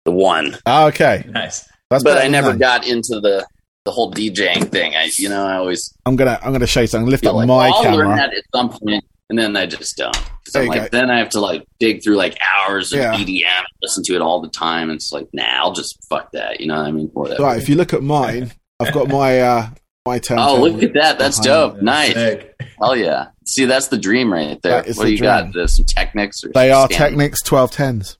the 0.04 0.12
one. 0.12 0.56
Oh, 0.66 0.88
okay. 0.88 1.25
Nice. 1.28 1.68
That's 1.90 2.02
but 2.02 2.18
I 2.18 2.28
never 2.28 2.56
got 2.56 2.87
into 2.87 3.20
the 3.20 3.46
the 3.85 3.91
whole 3.91 4.12
DJing 4.12 4.71
thing. 4.71 4.97
I, 4.97 5.11
you 5.17 5.29
know, 5.29 5.47
I 5.47 5.57
always. 5.57 5.93
I'm 6.07 6.17
gonna, 6.17 6.38
I'm 6.43 6.53
gonna 6.53 6.67
show 6.67 6.81
you 6.81 6.87
something. 6.87 7.11
Lift 7.11 7.26
up 7.26 7.35
like, 7.35 7.47
my 7.47 7.69
well, 7.69 7.75
I'll 7.75 7.83
camera. 7.83 8.09
learn 8.09 8.17
that 8.17 8.35
at 8.35 8.45
some 8.55 8.71
point, 8.71 9.05
and 9.31 9.38
then 9.38 9.57
I 9.57 9.67
just 9.67 9.97
don't. 9.97 10.17
I'm 10.55 10.67
like, 10.67 10.91
then 10.91 11.11
I 11.11 11.19
have 11.19 11.31
to 11.31 11.41
like 11.41 11.67
dig 11.81 12.03
through 12.03 12.17
like 12.17 12.38
hours 12.41 12.93
of 12.93 13.00
yeah. 13.00 13.14
EDM, 13.14 13.64
listen 13.83 14.05
to 14.05 14.14
it 14.14 14.21
all 14.21 14.41
the 14.41 14.49
time. 14.49 14.91
And 14.91 14.97
it's 14.97 15.11
like, 15.11 15.26
nah, 15.33 15.43
I'll 15.43 15.73
just 15.73 15.99
fuck 16.09 16.31
that. 16.33 16.61
You 16.61 16.69
know 16.69 16.76
what 16.76 16.87
I 16.87 16.93
mean? 16.93 17.09
Whatever. 17.09 17.43
Right. 17.43 17.61
If 17.61 17.69
you 17.69 17.76
look 17.76 17.93
at 17.93 18.03
mine, 18.03 18.53
I've 18.79 18.93
got 18.93 19.09
my 19.09 19.41
uh 19.41 19.69
my 20.07 20.19
turn. 20.19 20.38
Oh, 20.41 20.62
look 20.62 20.83
at 20.83 20.93
that! 20.95 21.19
That's 21.19 21.41
dope. 21.41 21.81
Nice. 21.81 22.14
Sick. 22.14 22.55
Hell 22.79 22.97
yeah! 22.97 23.29
See, 23.47 23.64
that's 23.64 23.88
the 23.88 23.99
dream 23.99 24.33
right 24.33 24.61
there. 24.62 24.76
What 24.76 24.87
the 24.87 24.93
do 24.93 25.11
you 25.11 25.19
dream. 25.19 25.53
got? 25.53 25.71
some 25.71 25.87
Technics? 25.87 26.45
Or 26.45 26.50
they 26.53 26.71
are 26.71 26.88
Technics 26.88 27.43
twelve 27.43 27.71
tens. 27.71 28.19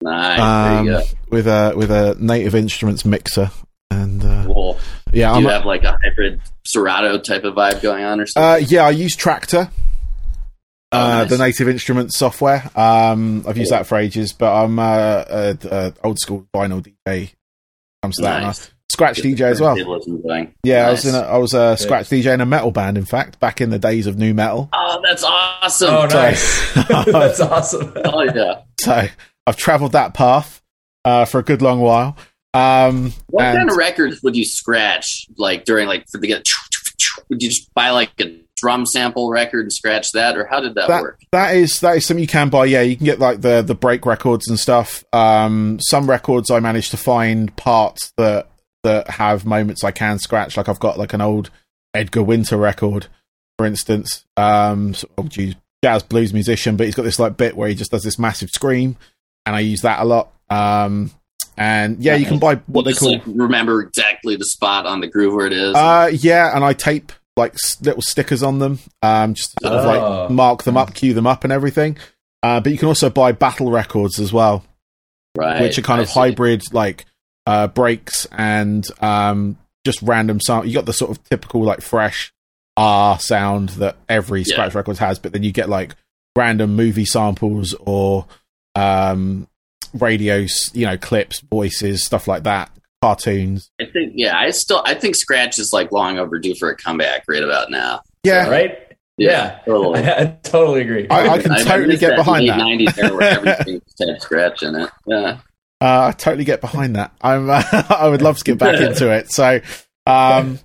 Nice. 0.00 0.40
Um, 0.40 1.02
with 1.30 1.46
a 1.46 1.72
with 1.76 1.90
a 1.90 2.16
native 2.20 2.54
instruments 2.54 3.04
mixer 3.04 3.50
and 3.90 4.24
uh, 4.24 4.35
cool. 4.74 4.80
Yeah, 5.12 5.30
do 5.30 5.36
I'm 5.36 5.42
you 5.42 5.48
have 5.48 5.64
like 5.64 5.84
a 5.84 5.98
hybrid 6.02 6.40
Serato 6.66 7.18
type 7.18 7.44
of 7.44 7.54
vibe 7.54 7.82
going 7.82 8.04
on, 8.04 8.20
or 8.20 8.26
something? 8.26 8.64
Uh, 8.64 8.66
yeah, 8.68 8.86
I 8.86 8.90
use 8.90 9.16
Traktor. 9.16 9.70
Oh, 10.92 10.98
uh, 10.98 11.22
nice. 11.22 11.30
The 11.30 11.38
Native 11.38 11.68
Instruments 11.68 12.16
software. 12.16 12.70
Um, 12.76 13.44
I've 13.46 13.56
used 13.56 13.72
that 13.72 13.86
for 13.86 13.98
ages, 13.98 14.32
but 14.32 14.52
I'm 14.52 14.78
uh, 14.78 15.24
a, 15.28 15.58
a 15.70 15.94
old 16.04 16.18
school 16.18 16.46
vinyl 16.54 16.86
DJ. 17.06 17.32
Comes 18.02 18.16
to 18.16 18.22
nice. 18.22 18.58
that, 18.58 18.72
scratch 18.90 19.18
DJ 19.18 19.42
as 19.42 19.60
well. 19.60 19.76
Yeah, 20.62 20.82
nice. 20.82 20.86
I 20.86 20.90
was 20.90 21.06
in 21.06 21.14
a, 21.14 21.18
I 21.18 21.38
was 21.38 21.54
a 21.54 21.76
scratch 21.76 22.08
DJ 22.08 22.32
in 22.34 22.40
a 22.40 22.46
metal 22.46 22.70
band. 22.70 22.98
In 22.98 23.04
fact, 23.04 23.40
back 23.40 23.60
in 23.60 23.70
the 23.70 23.78
days 23.78 24.06
of 24.06 24.16
new 24.16 24.34
metal. 24.34 24.68
Oh, 24.72 25.00
that's 25.02 25.24
awesome! 25.24 25.94
Oh, 25.94 26.06
nice. 26.06 26.74
that's 26.88 27.40
awesome. 27.40 27.92
oh 28.04 28.22
yeah. 28.22 28.62
So 28.78 29.08
I've 29.46 29.56
travelled 29.56 29.92
that 29.92 30.14
path 30.14 30.62
uh, 31.04 31.24
for 31.24 31.40
a 31.40 31.42
good 31.42 31.62
long 31.62 31.80
while. 31.80 32.16
Um, 32.56 33.12
what 33.28 33.44
and, 33.44 33.58
kind 33.58 33.70
of 33.70 33.76
records 33.76 34.22
would 34.22 34.36
you 34.36 34.44
scratch 34.44 35.26
like 35.36 35.64
during 35.64 35.88
like 35.88 36.06
for 36.10 36.18
the 36.18 36.28
get? 36.28 36.46
Would 37.28 37.42
you 37.42 37.48
just 37.48 37.72
buy 37.74 37.90
like 37.90 38.12
a 38.20 38.40
drum 38.56 38.86
sample 38.86 39.30
record 39.30 39.62
and 39.62 39.72
scratch 39.72 40.12
that, 40.12 40.36
or 40.36 40.46
how 40.46 40.60
did 40.60 40.74
that, 40.76 40.88
that, 40.88 41.02
work? 41.02 41.20
That 41.32 41.56
is 41.56 41.80
that 41.80 41.96
is 41.96 42.06
something 42.06 42.22
you 42.22 42.28
can 42.28 42.48
buy. 42.48 42.64
Yeah, 42.64 42.82
you 42.82 42.96
can 42.96 43.06
get 43.06 43.18
like 43.18 43.42
the 43.42 43.62
the 43.62 43.74
break 43.74 44.06
records 44.06 44.48
and 44.48 44.58
stuff. 44.58 45.04
Um, 45.12 45.78
some 45.80 46.08
records 46.08 46.50
I 46.50 46.60
managed 46.60 46.90
to 46.92 46.96
find 46.96 47.54
parts 47.56 48.12
that 48.16 48.48
that 48.84 49.10
have 49.10 49.44
moments 49.44 49.84
I 49.84 49.90
can 49.90 50.18
scratch. 50.18 50.56
Like 50.56 50.68
I've 50.68 50.80
got 50.80 50.98
like 50.98 51.12
an 51.12 51.20
old 51.20 51.50
Edgar 51.92 52.22
Winter 52.22 52.56
record, 52.56 53.06
for 53.58 53.66
instance. 53.66 54.24
Um, 54.36 54.94
sort 54.94 55.12
of 55.18 55.56
jazz 55.82 56.02
blues 56.02 56.32
musician, 56.32 56.76
but 56.76 56.86
he's 56.86 56.94
got 56.94 57.02
this 57.02 57.18
like 57.18 57.36
bit 57.36 57.56
where 57.56 57.68
he 57.68 57.74
just 57.74 57.90
does 57.90 58.02
this 58.02 58.18
massive 58.18 58.50
scream, 58.50 58.96
and 59.44 59.54
I 59.54 59.60
use 59.60 59.82
that 59.82 60.00
a 60.00 60.04
lot. 60.04 60.32
Um, 60.48 61.10
and 61.56 62.02
yeah, 62.02 62.16
you 62.16 62.26
can 62.26 62.38
buy 62.38 62.56
what 62.66 62.86
you 62.86 62.92
they 62.92 62.98
call. 62.98 63.12
Like 63.12 63.22
remember 63.26 63.80
exactly 63.82 64.36
the 64.36 64.44
spot 64.44 64.86
on 64.86 65.00
the 65.00 65.06
groove 65.06 65.34
where 65.34 65.46
it 65.46 65.52
is. 65.52 65.74
Uh, 65.74 66.10
yeah, 66.12 66.54
and 66.54 66.64
I 66.64 66.72
tape 66.72 67.12
like 67.36 67.54
little 67.82 68.02
stickers 68.02 68.42
on 68.42 68.58
them, 68.58 68.78
um, 69.02 69.34
just 69.34 69.56
to 69.58 69.68
sort 69.68 69.74
oh. 69.74 69.78
of 69.78 69.84
like 69.84 70.00
oh. 70.00 70.28
mark 70.32 70.64
them 70.64 70.76
up, 70.76 70.94
cue 70.94 71.14
them 71.14 71.26
up, 71.26 71.44
and 71.44 71.52
everything. 71.52 71.96
Uh, 72.42 72.60
but 72.60 72.72
you 72.72 72.78
can 72.78 72.88
also 72.88 73.10
buy 73.10 73.32
battle 73.32 73.70
records 73.70 74.20
as 74.20 74.32
well, 74.32 74.64
right? 75.36 75.62
Which 75.62 75.78
are 75.78 75.82
kind 75.82 76.00
I 76.00 76.04
of 76.04 76.08
see. 76.08 76.20
hybrid, 76.20 76.62
like 76.72 77.04
uh, 77.46 77.68
breaks 77.68 78.26
and 78.32 78.86
um, 79.00 79.58
just 79.84 80.02
random 80.02 80.40
sound. 80.40 80.68
You 80.68 80.74
got 80.74 80.86
the 80.86 80.92
sort 80.92 81.10
of 81.10 81.22
typical 81.24 81.62
like 81.62 81.80
fresh 81.80 82.32
R 82.76 83.18
sound 83.18 83.70
that 83.70 83.96
every 84.08 84.40
yeah. 84.40 84.52
scratch 84.52 84.74
record 84.74 84.98
has, 84.98 85.18
but 85.18 85.32
then 85.32 85.42
you 85.42 85.52
get 85.52 85.68
like 85.68 85.94
random 86.36 86.76
movie 86.76 87.06
samples 87.06 87.74
or 87.80 88.26
um, 88.74 89.48
radios, 89.98 90.70
you 90.72 90.86
know, 90.86 90.96
clips, 90.96 91.40
voices, 91.40 92.04
stuff 92.04 92.28
like 92.28 92.44
that, 92.44 92.70
cartoons. 93.02 93.70
I 93.80 93.86
think, 93.86 94.12
yeah, 94.14 94.38
I 94.38 94.50
still, 94.50 94.82
I 94.84 94.94
think 94.94 95.16
Scratch 95.16 95.58
is 95.58 95.72
like 95.72 95.92
long 95.92 96.18
overdue 96.18 96.54
for 96.54 96.70
a 96.70 96.76
comeback 96.76 97.24
right 97.28 97.42
about 97.42 97.70
now. 97.70 98.00
Yeah, 98.22 98.48
right. 98.48 98.78
Yeah, 99.18 99.28
yeah 99.28 99.58
totally. 99.64 100.00
I, 100.00 100.20
I, 100.20 100.24
totally 100.42 100.80
agree. 100.82 101.08
I, 101.08 101.28
I 101.28 101.42
can 101.42 101.52
I, 101.52 101.62
totally 101.62 101.96
get 101.96 102.16
behind 102.16 102.48
that. 102.48 102.58
'90s 102.58 102.98
era 103.02 103.16
where 103.16 103.48
everything 103.48 103.82
had 104.00 104.20
Scratch 104.20 104.62
in 104.62 104.74
it. 104.74 104.90
Yeah. 105.06 105.38
Uh, 105.80 106.08
I 106.08 106.12
totally 106.12 106.44
get 106.44 106.60
behind 106.60 106.96
that. 106.96 107.12
I'm. 107.20 107.50
Uh, 107.50 107.62
I 107.90 108.08
would 108.08 108.22
love 108.22 108.38
to 108.38 108.44
get 108.44 108.58
back 108.58 108.80
into 108.80 109.12
it. 109.12 109.30
So, 109.30 109.60
um, 110.06 110.58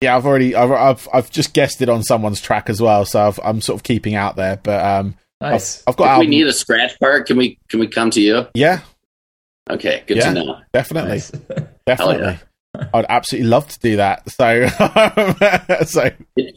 yeah, 0.00 0.16
I've 0.16 0.26
already. 0.26 0.54
I've, 0.54 0.72
I've, 0.72 1.08
I've 1.12 1.30
just 1.30 1.52
guessed 1.52 1.82
it 1.82 1.88
on 1.88 2.02
someone's 2.02 2.40
track 2.40 2.70
as 2.70 2.80
well. 2.80 3.04
So 3.04 3.34
i 3.42 3.48
am 3.48 3.60
sort 3.60 3.78
of 3.78 3.82
keeping 3.82 4.14
out 4.14 4.36
there. 4.36 4.58
But 4.62 4.84
um, 4.84 5.16
Nice. 5.50 5.82
I've, 5.82 5.92
I've 5.92 5.96
got. 5.96 6.14
If 6.14 6.20
we 6.20 6.26
need 6.26 6.46
a 6.46 6.52
scratch 6.52 6.98
part, 6.98 7.26
can 7.26 7.36
we 7.36 7.58
can 7.68 7.80
we 7.80 7.86
come 7.86 8.10
to 8.10 8.20
you? 8.20 8.46
Yeah. 8.54 8.80
Okay. 9.68 10.02
Good 10.06 10.18
yeah, 10.18 10.32
to 10.32 10.44
know. 10.44 10.60
Definitely. 10.72 11.10
Nice. 11.10 11.30
Definitely. 11.86 12.38
Yeah. 12.76 12.88
I'd 12.92 13.06
absolutely 13.08 13.48
love 13.48 13.68
to 13.68 13.78
do 13.78 13.96
that. 13.96 14.28
So, 14.30 14.66
so 15.86 16.10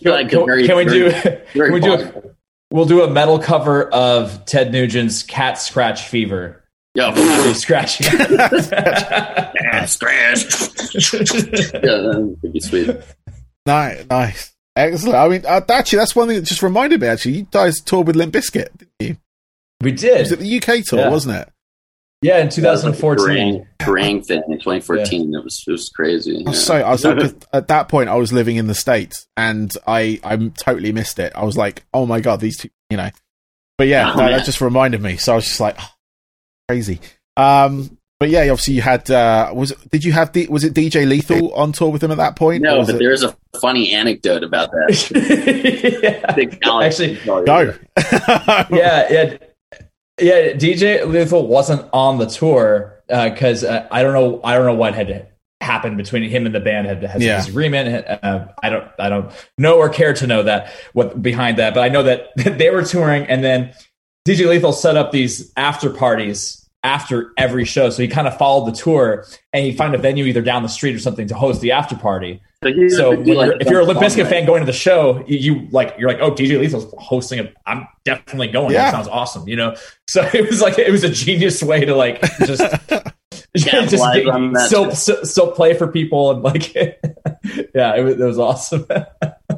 like 0.10 0.29
can, 0.29 0.46
very, 0.46 0.65
can, 0.65 0.77
we 0.77 0.86
do? 0.86 1.12
Can 1.53 1.74
we 1.74 1.79
do? 1.79 2.34
we'll 2.72 2.86
do 2.86 3.03
a 3.03 3.10
metal 3.10 3.38
cover 3.38 3.88
of 3.89 4.46
Ted 4.46 4.72
Nugent's 4.72 5.22
"Cat 5.22 5.60
Scratch 5.60 6.08
Fever." 6.08 6.63
Yeah, 6.96 7.13
scratch. 7.53 8.01
yeah, 8.01 9.86
scratch. 9.86 10.41
yeah, 10.96 11.98
that 12.01 12.38
would 12.41 12.53
be 12.53 12.60
sweet. 12.60 12.89
Nice, 13.67 14.06
nice. 14.10 14.56
Excellent. 14.77 15.15
I 15.15 15.27
mean, 15.27 15.43
uh, 15.46 15.62
actually, 15.69 15.98
that's 15.98 16.15
one 16.15 16.27
thing 16.27 16.38
that 16.38 16.46
just 16.46 16.62
reminded 16.62 17.01
me. 17.01 17.07
Actually, 17.07 17.38
you 17.38 17.48
guys 17.50 17.81
toured 17.81 18.05
with 18.05 18.15
Limp 18.15 18.34
Bizkit, 18.34 18.69
didn't 18.77 18.91
you? 19.00 19.17
We 19.81 19.91
did. 19.91 20.19
Was 20.19 20.31
it 20.31 20.39
the 20.39 20.57
UK 20.57 20.86
tour, 20.86 21.00
yeah. 21.00 21.10
wasn't 21.10 21.36
it? 21.36 21.51
Yeah, 22.22 22.38
in 22.39 22.50
2014. 22.50 23.67
Kerrang 23.79 24.25
thing 24.25 24.43
in 24.48 24.60
2014. 24.60 25.31
Yeah. 25.31 25.39
It 25.39 25.43
was 25.43 25.63
it 25.67 25.72
was 25.72 25.89
crazy. 25.89 26.43
Yeah. 26.46 26.51
So 26.51 26.75
I 26.75 26.91
was 26.91 27.03
like, 27.03 27.34
at 27.53 27.67
that 27.69 27.89
point, 27.89 28.10
I 28.10 28.15
was 28.15 28.31
living 28.31 28.57
in 28.57 28.67
the 28.67 28.75
states, 28.75 29.27
and 29.36 29.72
I 29.88 30.19
I 30.24 30.36
totally 30.60 30.91
missed 30.91 31.17
it. 31.17 31.34
I 31.36 31.43
was 31.43 31.57
like, 31.57 31.84
oh 31.93 32.05
my 32.05 32.19
god, 32.19 32.39
these 32.39 32.57
two, 32.57 32.69
you 32.91 32.98
know. 32.98 33.10
But 33.79 33.88
yeah, 33.88 34.12
oh, 34.13 34.17
no, 34.17 34.29
that 34.29 34.46
just 34.46 34.62
reminded 34.62 35.01
me. 35.01 35.17
So 35.17 35.34
I 35.34 35.36
was 35.36 35.46
just 35.46 35.60
like, 35.60 35.75
oh, 35.79 35.89
crazy. 36.69 37.00
Um, 37.36 37.96
but 38.19 38.29
yeah, 38.29 38.41
obviously 38.41 38.74
you 38.74 38.81
had 38.81 39.09
uh, 39.12 39.51
was 39.53 39.71
did 39.91 40.03
you 40.03 40.12
have 40.12 40.31
D, 40.31 40.47
was 40.47 40.63
it 40.63 40.74
DJ 40.74 41.07
Lethal 41.07 41.53
on 41.53 41.71
tour 41.71 41.91
with 41.91 42.03
him 42.03 42.12
at 42.12 42.17
that 42.17 42.36
point? 42.36 42.63
No, 42.63 42.83
but 42.83 42.95
it... 42.95 43.00
there's 43.00 43.21
a 43.24 43.36
funny 43.62 43.93
anecdote 43.93 44.43
about 44.43 44.71
that. 44.71 46.01
yeah. 46.01 46.83
Actually, 46.83 47.15
go. 47.25 47.74
yeah, 48.75 49.07
yeah, 49.12 49.38
yeah. 50.19 50.53
DJ 50.53 51.07
Lethal 51.07 51.47
wasn't 51.47 51.88
on 51.93 52.17
the 52.17 52.25
tour 52.25 53.03
because 53.07 53.63
uh, 53.63 53.67
uh, 53.67 53.88
I 53.91 54.01
don't 54.01 54.13
know 54.13 54.41
I 54.43 54.55
don't 54.55 54.65
know 54.65 54.74
what 54.74 54.95
had 54.95 55.27
happened 55.62 55.97
between 55.97 56.24
him 56.27 56.45
and 56.45 56.55
the 56.55 56.59
band 56.59 56.88
had, 56.88 57.03
had 57.03 57.21
yeah. 57.21 57.38
disagreement. 57.38 58.07
Uh, 58.07 58.47
I 58.63 58.69
don't 58.69 58.88
I 58.97 59.09
don't 59.09 59.31
know 59.59 59.77
or 59.77 59.89
care 59.89 60.13
to 60.13 60.25
know 60.25 60.41
that 60.41 60.74
what 60.93 61.21
behind 61.21 61.59
that, 61.59 61.75
but 61.75 61.83
I 61.83 61.89
know 61.89 62.01
that 62.01 62.29
they 62.36 62.71
were 62.71 62.83
touring 62.83 63.25
and 63.27 63.43
then 63.43 63.75
DJ 64.27 64.47
Lethal 64.47 64.74
set 64.74 64.97
up 64.97 65.12
these 65.12 65.53
after 65.55 65.91
parties 65.91 66.66
after 66.84 67.34
every 67.38 67.65
show. 67.65 67.89
So 67.89 68.01
he 68.01 68.07
kind 68.07 68.27
of 68.27 68.38
followed 68.38 68.72
the 68.72 68.77
tour 68.77 69.25
and 69.53 69.65
he 69.65 69.74
found 69.74 69.96
a 69.96 69.98
venue 69.98 70.25
either 70.25 70.41
down 70.41 70.63
the 70.63 70.69
street 70.69 70.96
or 70.96 71.00
something 71.00 71.27
to 71.27 71.36
host 71.36 71.62
the 71.62 71.72
after 71.72 71.96
party. 71.96 72.41
So, 72.63 72.89
so 72.89 73.12
you're, 73.12 73.62
if 73.62 73.69
you're 73.69 73.81
a 73.81 73.86
Limp 73.86 74.00
Bizkit 74.00 74.27
fan 74.29 74.46
going 74.46 74.62
to 74.62 74.65
the 74.65 74.74
show, 74.74 75.24
you, 75.27 75.38
you, 75.38 75.67
like 75.72 75.96
you're 76.00 76.10
like, 76.10 76.19
oh, 76.22 76.31
DJ 76.31 76.60
Lethal's 76.60 76.91
hosting 76.98 77.39
a. 77.39 77.51
I'm 77.67 77.88
definitely 78.03 78.48
going. 78.48 78.74
Yeah. 78.74 78.86
That 78.86 78.93
sounds 78.93 79.07
awesome, 79.07 79.48
you 79.48 79.55
know. 79.55 79.75
So 80.07 80.27
it 80.34 80.50
was 80.50 80.60
like 80.60 80.79
it 80.79 80.91
was 80.91 81.03
a 81.03 81.10
genius 81.10 81.62
way 81.62 81.86
to 81.86 81.96
like 81.96 82.22
just. 82.46 82.63
just 83.55 83.65
get, 83.65 84.57
still, 84.67 84.91
still 84.91 85.51
play 85.51 85.74
for 85.74 85.88
people 85.88 86.31
and 86.31 86.43
like 86.43 86.75
yeah 86.75 87.96
it 87.96 88.03
was, 88.03 88.19
it 88.19 88.24
was 88.24 88.38
awesome 88.38 88.86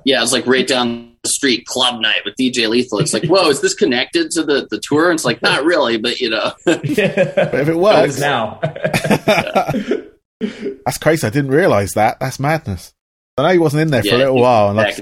yeah 0.06 0.20
it 0.20 0.22
was 0.22 0.32
like 0.32 0.46
right 0.48 0.68
down 0.68 1.09
street 1.26 1.66
club 1.66 2.02
night 2.02 2.22
with 2.26 2.36
DJ 2.40 2.70
Lethal. 2.70 3.00
It's 3.00 3.14
like, 3.14 3.26
whoa, 3.26 3.50
is 3.50 3.62
this 3.62 3.74
connected 3.74 4.32
to 4.32 4.44
the, 4.44 4.68
the 4.70 4.80
tour? 4.80 5.10
And 5.10 5.18
it's 5.18 5.26
like, 5.26 5.42
not 5.42 5.64
really, 5.64 5.98
but 5.98 6.20
you 6.20 6.30
know. 6.30 6.54
yeah. 6.66 7.34
But 7.50 7.62
if 7.62 7.70
it 7.70 7.78
works 7.78 8.20
now. 8.20 8.60
That's 10.86 10.98
crazy. 10.98 11.28
I 11.28 11.30
didn't 11.30 11.52
realize 11.52 11.92
that. 11.92 12.20
That's 12.20 12.40
madness. 12.40 12.94
I 13.38 13.44
know 13.44 13.50
he 13.50 13.58
wasn't 13.58 13.82
in 13.84 13.92
there 13.92 14.02
yeah, 14.04 14.12
for 14.12 14.16
a 14.16 14.20
little 14.20 14.42
while. 14.42 14.68
And 14.70 14.78
like, 14.78 14.98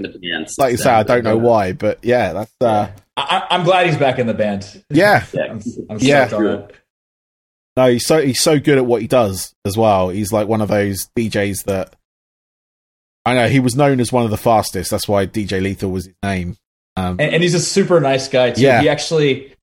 like 0.57 0.71
you 0.71 0.77
say, 0.77 0.91
I 0.91 1.03
don't 1.03 1.23
know 1.23 1.37
why, 1.37 1.73
but 1.73 1.99
yeah, 2.03 2.33
that's. 2.33 2.53
Uh, 2.61 2.91
I, 3.15 3.47
am 3.49 3.63
glad 3.63 3.87
he's 3.87 3.97
back 3.97 4.19
in 4.19 4.27
the 4.27 4.33
band. 4.33 4.83
Yeah, 4.89 5.25
I'm, 5.33 5.61
I'm 5.89 5.97
yeah. 5.99 6.67
No, 7.75 7.91
he's 7.91 8.05
so 8.05 8.21
he's 8.21 8.41
so 8.41 8.59
good 8.59 8.77
at 8.77 8.85
what 8.85 9.01
he 9.01 9.07
does 9.07 9.53
as 9.65 9.75
well. 9.75 10.09
He's 10.09 10.31
like 10.31 10.47
one 10.47 10.61
of 10.61 10.67
those 10.67 11.09
DJs 11.17 11.63
that 11.65 11.95
I 13.27 13.33
know 13.35 13.47
he 13.49 13.59
was 13.59 13.75
known 13.75 13.99
as 13.99 14.11
one 14.11 14.23
of 14.25 14.31
the 14.31 14.37
fastest. 14.37 14.91
That's 14.91 15.07
why 15.07 15.25
DJ 15.27 15.61
Lethal 15.61 15.91
was 15.91 16.05
his 16.05 16.15
name. 16.23 16.57
Um, 16.95 17.17
and, 17.19 17.33
and 17.33 17.43
he's 17.43 17.53
a 17.53 17.59
super 17.59 17.99
nice 17.99 18.27
guy 18.27 18.51
too. 18.51 18.61
Yeah. 18.61 18.81
He 18.81 18.89
actually, 18.89 19.53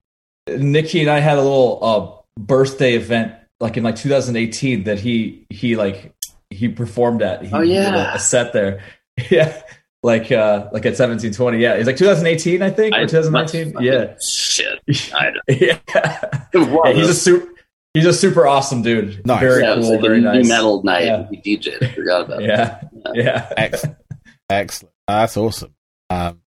Nikki 0.47 1.01
and 1.01 1.09
I 1.09 1.19
had 1.19 1.37
a 1.37 1.41
little 1.41 1.79
uh, 1.81 2.39
birthday 2.41 2.93
event 2.93 3.33
like 3.59 3.77
in 3.77 3.83
like 3.83 3.95
2018 3.95 4.83
that 4.85 4.99
he 4.99 5.45
he 5.49 5.75
like 5.75 6.13
he 6.49 6.67
performed 6.69 7.21
at. 7.21 7.43
He 7.43 7.51
Oh, 7.53 7.61
yeah. 7.61 8.13
a, 8.13 8.15
a 8.15 8.19
set 8.19 8.53
there. 8.53 8.81
yeah, 9.29 9.61
like 10.03 10.31
uh 10.31 10.67
like 10.71 10.85
at 10.85 10.93
1720. 10.97 11.57
Yeah, 11.57 11.73
it's 11.73 11.87
like 11.87 11.97
2018 11.97 12.61
I 12.61 12.69
think 12.69 12.93
or 12.95 12.99
I- 12.99 13.05
2019. 13.05 13.75
Yeah, 13.83 14.15
Shit. 14.21 14.79
I 15.13 15.31
yeah. 15.49 15.79
yeah. 15.95 16.93
He's 16.93 17.09
a 17.09 17.13
super. 17.13 17.51
He's 17.93 18.05
a 18.05 18.11
super 18.13 18.45
awesome 18.45 18.81
dude. 18.81 19.25
Nice. 19.25 19.39
Very 19.39 19.63
yeah, 19.63 19.73
it 19.73 19.77
was 19.77 19.85
cool. 19.85 19.93
like 19.95 20.01
very 20.01 20.17
a 20.17 20.21
nice. 20.21 20.43
new 20.43 20.49
metal 20.49 20.83
night. 20.83 21.05
Yeah. 21.05 21.27
He 21.41 21.57
DJ'd. 21.57 21.81
I 21.81 21.87
forgot 21.93 22.25
about 22.25 22.43
it. 22.43 22.47
Yeah, 22.49 22.81
yeah. 23.13 23.51
excellent, 23.57 23.97
excellent. 24.49 24.93
That's 25.07 25.37
awesome. 25.37 25.75
Um, 26.09 26.41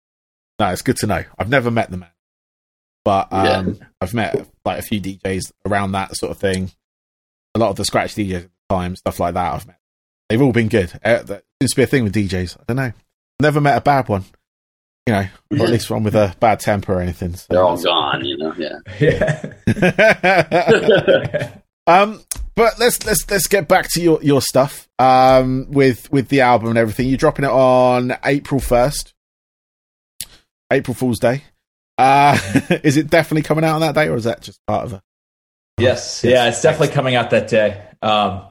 no, 0.59 0.69
it's 0.69 0.81
good 0.81 0.97
to 0.97 1.07
know. 1.07 1.23
I've 1.37 1.49
never 1.49 1.69
met 1.69 1.91
the 1.91 1.97
man, 1.97 2.11
but 3.05 3.31
um, 3.31 3.79
I've 4.01 4.13
met 4.13 4.47
like 4.65 4.79
a 4.79 4.83
few 4.83 4.99
DJs 4.99 5.51
around 5.65 5.91
that 5.93 6.15
sort 6.15 6.31
of 6.31 6.37
thing. 6.37 6.71
A 7.55 7.59
lot 7.59 7.69
of 7.69 7.75
the 7.75 7.85
scratch 7.85 8.15
DJs 8.15 8.35
at 8.35 8.41
the 8.43 8.75
time, 8.75 8.95
stuff 8.95 9.19
like 9.19 9.35
that. 9.35 9.53
I've 9.53 9.67
met. 9.67 9.79
They've 10.29 10.41
all 10.41 10.51
been 10.51 10.67
good. 10.67 10.91
Uh, 11.03 11.23
that 11.23 11.43
seems 11.61 11.71
to 11.71 11.75
be 11.77 11.83
a 11.83 11.87
thing 11.87 12.03
with 12.03 12.13
DJs. 12.13 12.57
I 12.59 12.63
don't 12.67 12.77
know. 12.77 12.91
Never 13.39 13.61
met 13.61 13.77
a 13.77 13.81
bad 13.81 14.09
one. 14.09 14.25
You 15.05 15.13
know, 15.13 15.27
or 15.51 15.65
at 15.67 15.69
least 15.69 15.89
one 15.89 16.03
with 16.03 16.15
a 16.15 16.35
bad 16.41 16.59
temper 16.59 16.93
or 16.93 16.99
anything. 16.99 17.35
So 17.35 17.45
They're 17.49 17.63
all 17.63 17.81
gone, 17.81 18.25
you 18.25 18.37
know. 18.37 18.53
Yeah. 18.57 18.79
Yeah. 19.69 21.59
um, 21.87 22.21
but 22.57 22.79
let's 22.79 23.05
let's 23.05 23.29
let's 23.29 23.47
get 23.47 23.67
back 23.69 23.87
to 23.91 24.01
your 24.01 24.21
your 24.21 24.41
stuff. 24.41 24.89
Um, 24.99 25.67
with 25.69 26.11
with 26.11 26.27
the 26.29 26.41
album 26.41 26.69
and 26.69 26.77
everything. 26.77 27.07
You're 27.07 27.17
dropping 27.17 27.45
it 27.45 27.51
on 27.51 28.17
April 28.25 28.59
first, 28.59 29.13
April 30.73 30.95
Fool's 30.95 31.19
Day. 31.19 31.43
Uh, 31.97 32.37
is 32.83 32.97
it 32.97 33.09
definitely 33.09 33.43
coming 33.43 33.63
out 33.63 33.75
on 33.75 33.81
that 33.81 33.95
day, 33.95 34.09
or 34.09 34.15
is 34.15 34.25
that 34.25 34.41
just 34.41 34.59
part 34.65 34.85
of 34.85 34.93
it? 34.93 35.01
yes. 35.77 36.23
Yeah. 36.23 36.47
It's 36.47 36.61
definitely 36.61 36.93
coming 36.93 37.15
out 37.15 37.29
that 37.29 37.47
day. 37.47 37.81
Um, 38.01 38.46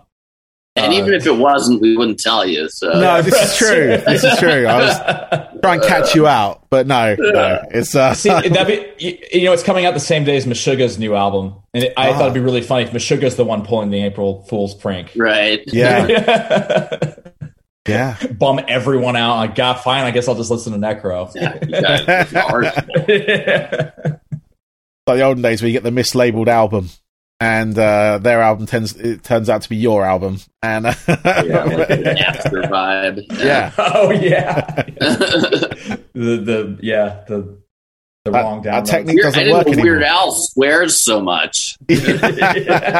And 0.76 0.92
uh, 0.92 0.96
even 0.96 1.14
if 1.14 1.26
it 1.26 1.36
wasn't, 1.36 1.80
we 1.80 1.96
wouldn't 1.96 2.20
tell 2.20 2.46
you. 2.46 2.68
So 2.68 2.88
No, 2.92 3.22
this 3.22 3.34
is 3.34 3.56
true. 3.56 3.98
This 4.06 4.24
is 4.24 4.38
true. 4.38 4.66
I 4.66 4.76
was 4.76 5.60
trying 5.62 5.80
to 5.80 5.86
catch 5.86 6.14
you 6.14 6.26
out, 6.26 6.66
but 6.70 6.86
no, 6.86 7.16
no. 7.18 7.62
It's 7.70 7.94
uh, 7.94 8.14
See, 8.14 8.28
that'd 8.28 8.66
be, 8.66 9.04
you, 9.04 9.18
you 9.32 9.44
know, 9.46 9.52
it's 9.52 9.62
coming 9.62 9.84
out 9.86 9.94
the 9.94 10.00
same 10.00 10.24
day 10.24 10.36
as 10.36 10.46
Meshuggah's 10.46 10.98
new 10.98 11.14
album, 11.14 11.54
and 11.74 11.84
it, 11.84 11.94
I 11.96 12.12
thought 12.12 12.22
it'd 12.22 12.34
be 12.34 12.40
really 12.40 12.60
funny 12.62 12.84
if 12.84 12.92
Meshuggah's 12.92 13.36
the 13.36 13.44
one 13.44 13.64
pulling 13.64 13.90
the 13.90 14.02
April 14.04 14.42
Fool's 14.44 14.74
prank. 14.74 15.12
right. 15.16 15.62
yeah, 15.66 17.14
yeah. 17.88 18.16
Bum 18.38 18.60
everyone 18.68 19.16
out. 19.16 19.36
I 19.36 19.46
got 19.46 19.82
fine. 19.82 20.04
I 20.04 20.10
guess 20.10 20.28
I'll 20.28 20.34
just 20.34 20.50
listen 20.50 20.72
to 20.72 20.78
Necro. 20.78 21.32
Yeah, 21.34 21.58
you 21.62 21.80
guys 21.80 22.34
are 22.34 22.62
Like 25.06 25.18
the 25.18 25.22
olden 25.22 25.42
days 25.42 25.62
where 25.62 25.68
you 25.68 25.72
get 25.72 25.84
the 25.84 25.90
mislabeled 25.90 26.48
album, 26.48 26.90
and 27.40 27.78
uh, 27.78 28.18
their 28.18 28.40
album 28.40 28.66
tends 28.66 28.96
it 28.96 29.22
turns 29.22 29.50
out 29.50 29.62
to 29.62 29.68
be 29.68 29.76
your 29.76 30.04
album, 30.04 30.38
and 30.62 30.86
uh, 30.86 30.94
yeah, 31.08 31.64
like 31.64 31.90
an 31.90 32.06
after 32.18 32.62
vibe. 32.62 33.22
yeah. 33.38 33.72
oh 33.78 34.10
yeah, 34.10 34.60
the 35.00 36.00
the 36.14 36.78
yeah 36.82 37.24
the 37.28 37.58
the 38.24 38.30
That- 38.32 38.42
wrong 38.42 38.62
down. 38.62 38.82
download. 38.82 38.86
technique- 38.90 39.14
Weird, 39.16 39.22
doesn't 39.24 39.40
I 39.40 39.44
didn't 39.44 39.56
work 39.58 39.66
anymore. 39.68 39.84
Weird 39.84 40.02
Al 40.02 40.32
swears 40.32 41.00
so 41.00 41.20
much. 41.20 41.76
Yeah. 41.88 42.96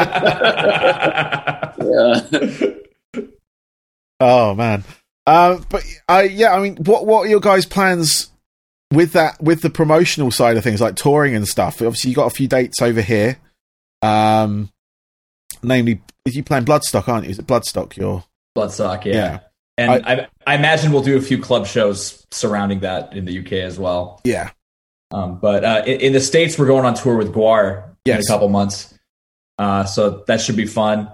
oh 4.21 4.55
man. 4.55 4.85
Uh, 5.27 5.61
but 5.71 5.83
I 6.09 6.23
yeah, 6.25 6.55
I 6.55 6.61
mean, 6.61 6.77
what 6.77 7.07
what 7.07 7.27
are 7.27 7.29
your 7.29 7.41
guys' 7.41 7.67
plans 7.67 8.31
with 8.93 9.13
that 9.15 9.43
with 9.43 9.63
the 9.63 9.71
promotional 9.71 10.31
side 10.31 10.57
of 10.57 10.63
things, 10.65 10.81
like 10.81 10.95
touring 10.97 11.35
and 11.35 11.47
stuff? 11.49 11.77
Obviously, 11.83 12.11
you 12.11 12.17
got 12.17 12.27
a 12.27 12.31
few 12.35 12.47
dates 12.49 12.81
over 12.81 13.01
here. 13.01 13.39
Um, 14.03 14.71
namely, 15.63 16.01
you 16.27 16.43
playing 16.43 16.65
Bloodstock, 16.65 17.09
aren't 17.09 17.25
you? 17.25 17.31
Is 17.31 17.39
it 17.39 17.47
Bloodstock? 17.47 17.97
You're 17.97 18.25
Bloodstock, 18.57 19.05
yeah. 19.05 19.13
Yeah. 19.13 19.39
And 19.79 19.91
I, 20.07 20.29
I, 20.47 20.55
imagine 20.55 20.91
we'll 20.91 21.03
do 21.03 21.19
a 21.19 21.21
few 21.21 21.39
club 21.39 21.67
shows 21.67 22.27
surrounding 22.31 22.81
that 22.81 23.15
in 23.15 23.27
the 23.27 23.39
UK 23.41 23.53
as 23.53 23.79
well. 23.79 24.21
yeah, 24.25 24.51
Um, 25.11 25.39
but 25.39 25.65
uh, 25.65 25.83
in, 25.87 26.01
in 26.01 26.13
the 26.15 26.21
states, 26.21 26.59
we're 26.59 26.67
going 26.67 26.87
on 26.87 26.95
tour 26.95 27.17
with 27.17 27.35
Gwar 27.35 27.95
in 28.07 28.17
a 28.17 28.23
couple 28.27 28.49
months, 28.49 28.95
uh, 29.59 29.85
so 29.85 30.25
that 30.29 30.41
should 30.41 30.57
be 30.57 30.67
fun. 30.67 31.13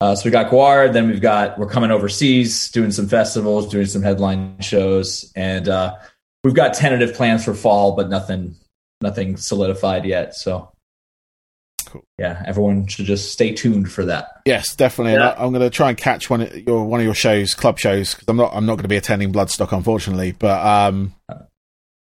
Uh, 0.00 0.14
so 0.14 0.26
we 0.26 0.30
got 0.30 0.50
Gwar, 0.50 0.92
then 0.92 1.08
we've 1.08 1.22
got 1.22 1.58
we're 1.58 1.68
coming 1.68 1.90
overseas, 1.90 2.70
doing 2.70 2.90
some 2.90 3.08
festivals, 3.08 3.68
doing 3.70 3.86
some 3.86 4.02
headline 4.02 4.60
shows, 4.60 5.32
and 5.34 5.68
uh, 5.68 5.94
we've 6.44 6.54
got 6.54 6.74
tentative 6.74 7.14
plans 7.14 7.44
for 7.44 7.54
fall, 7.54 7.96
but 7.96 8.10
nothing 8.10 8.56
nothing 9.00 9.36
solidified 9.36 10.04
yet. 10.04 10.34
So. 10.34 10.68
Cool. 11.92 12.04
Yeah, 12.18 12.42
everyone 12.46 12.86
should 12.86 13.04
just 13.04 13.30
stay 13.32 13.52
tuned 13.54 13.92
for 13.92 14.06
that. 14.06 14.28
yes, 14.46 14.74
definitely. 14.74 15.12
And 15.12 15.20
Yeah. 15.22 15.28
I, 15.30 15.44
I'm 15.44 15.52
going 15.52 15.60
to 15.60 15.68
try 15.70 15.90
and 15.90 15.98
catch 15.98 16.30
one 16.30 16.40
of 16.40 16.56
your 16.56 16.84
one 16.86 17.00
of 17.00 17.04
your 17.04 17.14
shows, 17.14 17.54
club 17.54 17.78
shows, 17.78 18.14
because 18.14 18.26
I'm 18.28 18.36
not 18.38 18.52
I'm 18.54 18.64
not 18.64 18.76
going 18.76 18.84
to 18.84 18.88
be 18.88 18.96
attending 18.96 19.30
Bloodstock, 19.32 19.72
unfortunately. 19.76 20.32
But 20.32 20.64
um, 20.66 21.14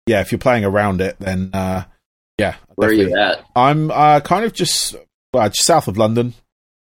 yeah, 0.07 0.21
if 0.21 0.33
you're 0.33 0.39
playing 0.41 0.65
around 0.65 1.01
it, 1.01 1.17
then 1.21 1.51
uh, 1.53 1.85
yeah, 2.39 2.57
Where 2.75 2.89
are 2.89 2.93
you 2.93 3.17
at? 3.17 3.45
I'm 3.55 3.91
uh, 3.93 4.21
kind 4.21 4.45
of 4.45 4.53
just 4.53 4.97
well, 5.33 5.49
just 5.49 5.65
south 5.65 5.87
of 5.89 5.97
London, 5.97 6.35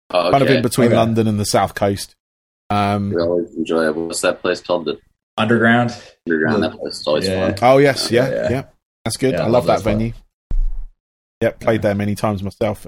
Oh, 0.09 0.31
kind 0.31 0.43
of 0.43 0.49
in 0.49 0.61
between 0.61 0.87
Okay. 0.87 0.95
London 0.97 1.27
and 1.27 1.39
the 1.39 1.45
south 1.45 1.73
coast. 1.75 2.13
Um, 2.69 3.11
Really 3.13 3.45
enjoyable. 3.57 4.07
What's 4.07 4.21
that 4.21 4.41
place 4.41 4.61
called? 4.61 4.85
The 4.85 4.99
Underground. 5.37 5.95
Underground. 6.27 6.63
That 6.63 6.77
place 6.77 6.99
is 6.99 7.07
always 7.07 7.27
Yeah. 7.27 7.53
fun. 7.53 7.59
oh 7.61 7.77
yes, 7.77 8.11
yeah, 8.11 8.27
Yeah, 8.29 8.35
yeah, 8.35 8.49
yeah. 8.49 8.63
that's 9.05 9.17
good. 9.17 9.33
Yeah, 9.33 9.39
I 9.39 9.43
I 9.43 9.45
love 9.45 9.53
love 9.53 9.65
that 9.67 9.73
that 9.75 9.79
spot. 9.79 9.93
venue. 9.93 10.13
Yep, 11.41 11.59
played 11.59 11.81
there 11.81 11.95
many 11.95 12.15
times 12.15 12.43
myself. 12.43 12.85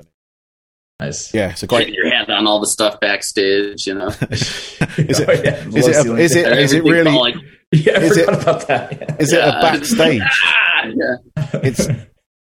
Nice. 1.00 1.34
yeah, 1.34 1.50
it's 1.50 1.64
a 1.64 1.68
Getting 1.68 1.88
great. 1.88 1.96
your 1.98 2.10
hand 2.14 2.30
on 2.30 2.46
all 2.48 2.60
the 2.60 2.68
stuff 2.68 3.00
backstage, 3.00 3.88
you 3.88 3.96
know. 3.96 4.08
Is 4.30 5.20
it- 5.20 5.28
Oh, 5.30 5.32
yeah. 5.34 5.68
Is 5.68 5.88
it? 5.88 6.08
A, 6.08 6.16
is 6.18 6.36
it? 6.36 6.60
Is 6.60 6.74
it 6.74 6.84
really? 6.84 7.06
felt 7.12 7.22
like, 7.22 7.36
Yeah, 7.72 7.94
I 7.94 8.02
is 8.04 8.18
it- 8.18 8.30
about 8.30 8.68
that. 8.68 8.92
Yeah. 9.02 9.16
Is 9.20 9.34
it 9.34 9.40
a 9.40 9.52
backstage? 9.60 10.22
ah, 10.46 10.86
yeah. 10.96 11.16
It's 11.64 11.88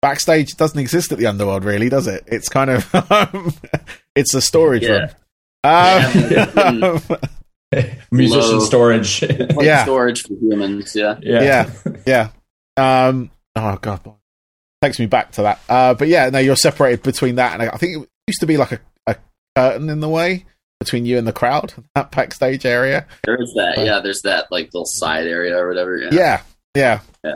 backstage 0.03 0.55
doesn't 0.57 0.79
exist 0.79 1.13
at 1.13 1.19
the 1.19 1.27
underworld, 1.27 1.65
really, 1.65 1.89
does 1.89 2.07
it? 2.07 2.25
It's 2.27 2.49
kind 2.51 2.71
of 2.71 3.59
it's 4.15 4.35
a 4.35 4.41
storage 4.43 4.83
Yeah. 4.83 4.91
room. 4.91 5.09
Um, 5.65 7.01
Musician 8.11 8.59
Low. 8.59 8.65
storage. 8.65 9.23
Yeah. 9.23 9.85
storage 9.85 10.23
for 10.25 10.35
humans. 10.35 10.95
Yeah. 10.95 11.19
yeah, 11.23 11.71
yeah. 12.07 12.29
Um, 12.77 13.31
oh 13.57 13.77
god, 13.81 14.03
boy. 14.03 14.13
Takes 14.83 14.99
me 14.99 15.07
back 15.07 15.33
to 15.33 15.43
that. 15.43 15.61
Uh, 15.69 15.95
but 15.95 16.09
yeah, 16.09 16.29
no, 16.31 16.39
you're 16.39 16.57
separated 16.57 17.03
between 17.03 17.37
that 17.37 17.59
and 17.59 17.71
I 17.71 17.77
think 17.77 18.03
it 18.03 18.09
used 18.27 18.41
to 18.41 18.47
be 18.47 18.57
like 18.57 18.73
a, 18.73 18.81
a 19.07 19.17
curtain 19.57 19.89
in 19.89 20.01
the 20.01 20.09
way 20.09 20.45
between 20.81 21.07
you 21.07 21.17
and 21.17 21.27
the 21.27 21.33
crowd, 21.33 21.73
that 21.95 22.11
backstage 22.11 22.67
area. 22.67 23.07
There 23.25 23.41
is 23.41 23.53
that. 23.55 23.79
Yeah. 23.79 24.01
There's 24.01 24.23
that 24.23 24.47
like 24.51 24.67
little 24.75 24.87
side 24.87 25.27
area 25.27 25.57
or 25.57 25.69
whatever. 25.69 25.97
Yeah. 25.97 26.43
Yeah, 26.75 27.01
yeah. 27.23 27.35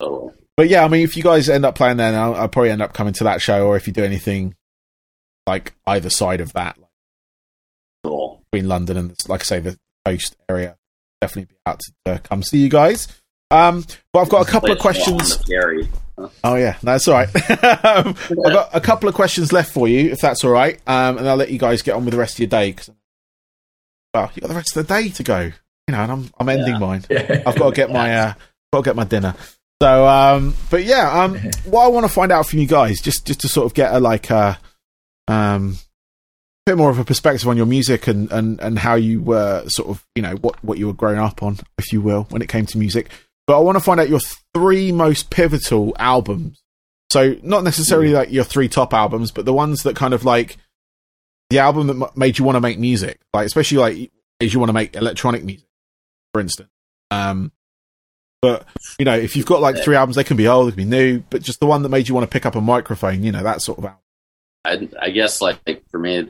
So, 0.00 0.34
But 0.56 0.68
yeah, 0.68 0.84
I 0.84 0.88
mean, 0.88 1.02
if 1.04 1.16
you 1.16 1.22
guys 1.22 1.48
end 1.48 1.64
up 1.64 1.74
playing 1.74 1.98
there, 1.98 2.18
I'll, 2.18 2.34
I'll 2.34 2.48
probably 2.48 2.70
end 2.70 2.82
up 2.82 2.92
coming 2.92 3.12
to 3.14 3.24
that 3.24 3.40
show, 3.40 3.66
or 3.66 3.76
if 3.76 3.86
you 3.86 3.92
do 3.92 4.02
anything 4.02 4.54
like 5.46 5.74
either 5.86 6.10
side 6.10 6.40
of 6.40 6.52
that, 6.54 6.76
like 6.78 6.90
cool. 8.04 8.42
between 8.50 8.68
London 8.68 8.96
and 8.96 9.14
like 9.28 9.42
I 9.42 9.44
say, 9.44 9.60
the 9.60 9.78
coast 10.04 10.36
area, 10.48 10.76
definitely 11.20 11.54
be 11.54 11.60
out 11.66 11.80
to 11.80 12.12
uh, 12.12 12.18
come 12.18 12.42
see 12.42 12.58
you 12.58 12.68
guys. 12.68 13.06
Um, 13.50 13.84
but 14.12 14.20
I've 14.20 14.28
got 14.28 14.46
a 14.46 14.50
couple 14.50 14.72
of 14.72 14.78
questions. 14.78 15.38
Oh 16.44 16.54
yeah, 16.56 16.76
that's 16.82 17.06
all 17.08 17.14
right. 17.14 17.28
um, 17.84 18.14
I've 18.30 18.52
got 18.52 18.70
a 18.74 18.80
couple 18.80 19.08
of 19.08 19.14
questions 19.14 19.52
left 19.52 19.72
for 19.72 19.88
you, 19.88 20.10
if 20.10 20.20
that's 20.20 20.44
all 20.44 20.50
right, 20.50 20.78
um, 20.86 21.18
and 21.18 21.28
I'll 21.28 21.36
let 21.36 21.50
you 21.50 21.58
guys 21.58 21.82
get 21.82 21.94
on 21.94 22.04
with 22.04 22.12
the 22.14 22.18
rest 22.20 22.34
of 22.34 22.38
your 22.40 22.48
day. 22.48 22.72
'cause- 22.72 22.90
well, 24.14 24.30
you 24.34 24.40
got 24.40 24.48
the 24.48 24.54
rest 24.54 24.76
of 24.76 24.86
the 24.86 24.94
day 24.94 25.08
to 25.10 25.22
go, 25.22 25.40
you 25.40 25.52
know, 25.92 25.98
and 26.00 26.12
I'm 26.12 26.30
I'm 26.38 26.48
ending 26.48 26.74
Yeah. 26.74 26.78
mine. 26.78 27.04
I've 27.10 27.56
got 27.56 27.70
to 27.70 27.72
get 27.74 27.90
my 27.92 28.14
uh, 28.16 28.34
got 28.72 28.80
to 28.80 28.84
get 28.84 28.96
my 28.96 29.04
dinner. 29.04 29.34
So, 29.82 30.06
um, 30.06 30.54
but 30.68 30.84
yeah, 30.84 31.22
um, 31.22 31.36
what 31.64 31.84
I 31.84 31.88
want 31.88 32.04
to 32.06 32.12
find 32.12 32.32
out 32.32 32.46
from 32.46 32.58
you 32.58 32.66
guys, 32.66 33.00
just 33.00 33.24
just 33.26 33.40
to 33.42 33.48
sort 33.48 33.66
of 33.66 33.74
get 33.74 33.94
a 33.94 34.00
like 34.00 34.28
a 34.30 34.58
um, 35.28 35.78
bit 36.66 36.76
more 36.76 36.90
of 36.90 36.98
a 36.98 37.04
perspective 37.04 37.48
on 37.48 37.56
your 37.56 37.66
music 37.66 38.06
and 38.08 38.30
and 38.32 38.60
and 38.60 38.78
how 38.80 38.94
you 38.96 39.22
were 39.22 39.62
sort 39.68 39.88
of 39.88 40.04
you 40.16 40.22
know 40.22 40.34
what 40.36 40.62
what 40.64 40.76
you 40.78 40.86
were 40.88 40.92
growing 40.92 41.18
up 41.18 41.42
on, 41.42 41.58
if 41.78 41.92
you 41.92 42.00
will, 42.00 42.24
when 42.30 42.42
it 42.42 42.48
came 42.48 42.66
to 42.66 42.78
music. 42.78 43.08
But 43.50 43.56
I 43.56 43.62
want 43.62 43.74
to 43.74 43.82
find 43.82 43.98
out 43.98 44.08
your 44.08 44.20
three 44.54 44.92
most 44.92 45.28
pivotal 45.28 45.92
albums. 45.98 46.62
So 47.10 47.34
not 47.42 47.64
necessarily 47.64 48.10
like 48.10 48.30
your 48.30 48.44
three 48.44 48.68
top 48.68 48.94
albums, 48.94 49.32
but 49.32 49.44
the 49.44 49.52
ones 49.52 49.82
that 49.82 49.96
kind 49.96 50.14
of 50.14 50.24
like 50.24 50.56
the 51.48 51.58
album 51.58 51.88
that 51.88 52.16
made 52.16 52.38
you 52.38 52.44
want 52.44 52.54
to 52.54 52.60
make 52.60 52.78
music, 52.78 53.18
like 53.34 53.46
especially 53.46 53.78
like 53.78 54.12
as 54.40 54.54
you 54.54 54.60
want 54.60 54.68
to 54.68 54.72
make 54.72 54.94
electronic 54.94 55.42
music, 55.42 55.66
for 56.32 56.40
instance. 56.40 56.70
Um, 57.10 57.50
but 58.40 58.68
you 59.00 59.04
know, 59.04 59.16
if 59.16 59.34
you've 59.34 59.46
got 59.46 59.60
like 59.60 59.82
three 59.82 59.96
albums, 59.96 60.14
they 60.14 60.22
can 60.22 60.36
be 60.36 60.46
old, 60.46 60.68
they 60.68 60.76
can 60.76 60.88
be 60.88 60.96
new, 60.96 61.24
but 61.28 61.42
just 61.42 61.58
the 61.58 61.66
one 61.66 61.82
that 61.82 61.88
made 61.88 62.06
you 62.06 62.14
want 62.14 62.30
to 62.30 62.32
pick 62.32 62.46
up 62.46 62.54
a 62.54 62.60
microphone, 62.60 63.24
you 63.24 63.32
know, 63.32 63.42
that 63.42 63.62
sort 63.62 63.78
of 63.78 63.84
album. 63.84 64.00
I, 64.64 65.06
I 65.06 65.10
guess 65.10 65.40
like, 65.40 65.58
like 65.66 65.82
for 65.90 65.98
me, 65.98 66.28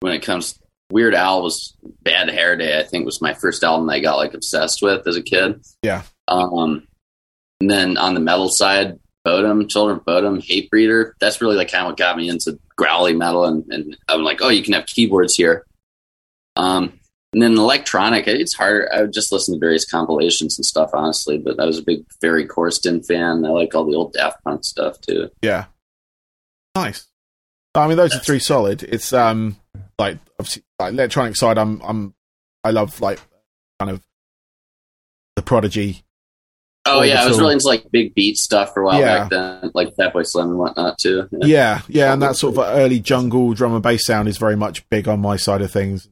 when 0.00 0.14
it 0.14 0.22
comes 0.22 0.58
Weird 0.90 1.14
Al 1.14 1.42
was 1.42 1.76
Bad 2.02 2.30
Hair 2.30 2.56
Day. 2.56 2.78
I 2.78 2.82
think 2.82 3.04
was 3.04 3.20
my 3.20 3.34
first 3.34 3.62
album 3.62 3.90
I 3.90 4.00
got 4.00 4.16
like 4.16 4.32
obsessed 4.32 4.80
with 4.80 5.06
as 5.06 5.16
a 5.16 5.22
kid. 5.22 5.62
Yeah. 5.82 6.02
Um, 6.28 6.86
and 7.60 7.70
then 7.70 7.96
on 7.96 8.14
the 8.14 8.20
metal 8.20 8.48
side, 8.48 8.98
Bodom, 9.24 9.68
Children 9.68 9.98
of 9.98 10.04
Bodom, 10.04 10.40
Hatebreeder. 10.40 11.12
That's 11.18 11.40
really 11.40 11.56
like 11.56 11.70
kind 11.70 11.84
of 11.84 11.90
what 11.90 11.96
got 11.96 12.16
me 12.16 12.28
into 12.28 12.58
growly 12.76 13.14
metal, 13.14 13.44
and, 13.46 13.64
and 13.70 13.96
I'm 14.08 14.22
like, 14.22 14.40
oh, 14.42 14.50
you 14.50 14.62
can 14.62 14.74
have 14.74 14.86
keyboards 14.86 15.34
here. 15.34 15.64
Um, 16.56 17.00
and 17.32 17.42
then 17.42 17.58
electronic, 17.58 18.28
it's 18.28 18.54
harder. 18.54 18.88
I 18.94 19.00
would 19.00 19.12
just 19.12 19.32
listen 19.32 19.54
to 19.54 19.60
various 19.60 19.84
compilations 19.84 20.56
and 20.56 20.64
stuff, 20.64 20.90
honestly. 20.94 21.36
But 21.38 21.58
I 21.58 21.64
was 21.64 21.78
a 21.78 21.82
big 21.82 22.04
Ferry 22.20 22.46
Corsten 22.46 23.04
fan. 23.04 23.44
I 23.44 23.48
like 23.48 23.74
all 23.74 23.84
the 23.84 23.96
old 23.96 24.12
Daft 24.12 24.44
Punk 24.44 24.64
stuff 24.64 25.00
too. 25.00 25.30
Yeah. 25.42 25.64
Nice. 26.76 27.08
I 27.74 27.88
mean, 27.88 27.96
those 27.96 28.14
are 28.14 28.20
three 28.20 28.38
solid. 28.38 28.84
It's 28.84 29.12
um 29.12 29.56
like 29.98 30.18
obviously 30.38 30.62
like 30.78 30.92
electronic 30.92 31.34
side. 31.34 31.58
I'm 31.58 31.80
I'm 31.82 32.14
I 32.62 32.70
love 32.70 33.00
like 33.00 33.20
kind 33.80 33.90
of 33.90 34.00
the 35.34 35.42
Prodigy. 35.42 36.03
Oh 36.86 37.02
yeah, 37.02 37.22
I 37.22 37.26
was 37.28 37.38
really 37.38 37.54
into 37.54 37.66
like 37.66 37.90
big 37.90 38.14
beat 38.14 38.36
stuff 38.36 38.74
for 38.74 38.82
a 38.82 38.86
while 38.86 39.00
Yeah. 39.00 39.20
back 39.20 39.30
then, 39.30 39.70
like 39.74 39.94
Fatboy 39.96 40.26
Slim 40.26 40.50
and 40.50 40.58
whatnot 40.58 40.98
too. 40.98 41.26
Yeah. 41.32 41.46
Yeah, 41.46 41.80
yeah, 41.88 42.12
and 42.12 42.20
that 42.22 42.36
sort 42.36 42.56
of 42.56 42.64
early 42.76 43.00
jungle 43.00 43.54
drum 43.54 43.72
and 43.74 43.82
bass 43.82 44.04
sound 44.06 44.28
is 44.28 44.36
very 44.38 44.56
much 44.56 44.86
big 44.90 45.08
on 45.08 45.20
my 45.20 45.36
side 45.36 45.62
of 45.62 45.70
things. 45.70 46.08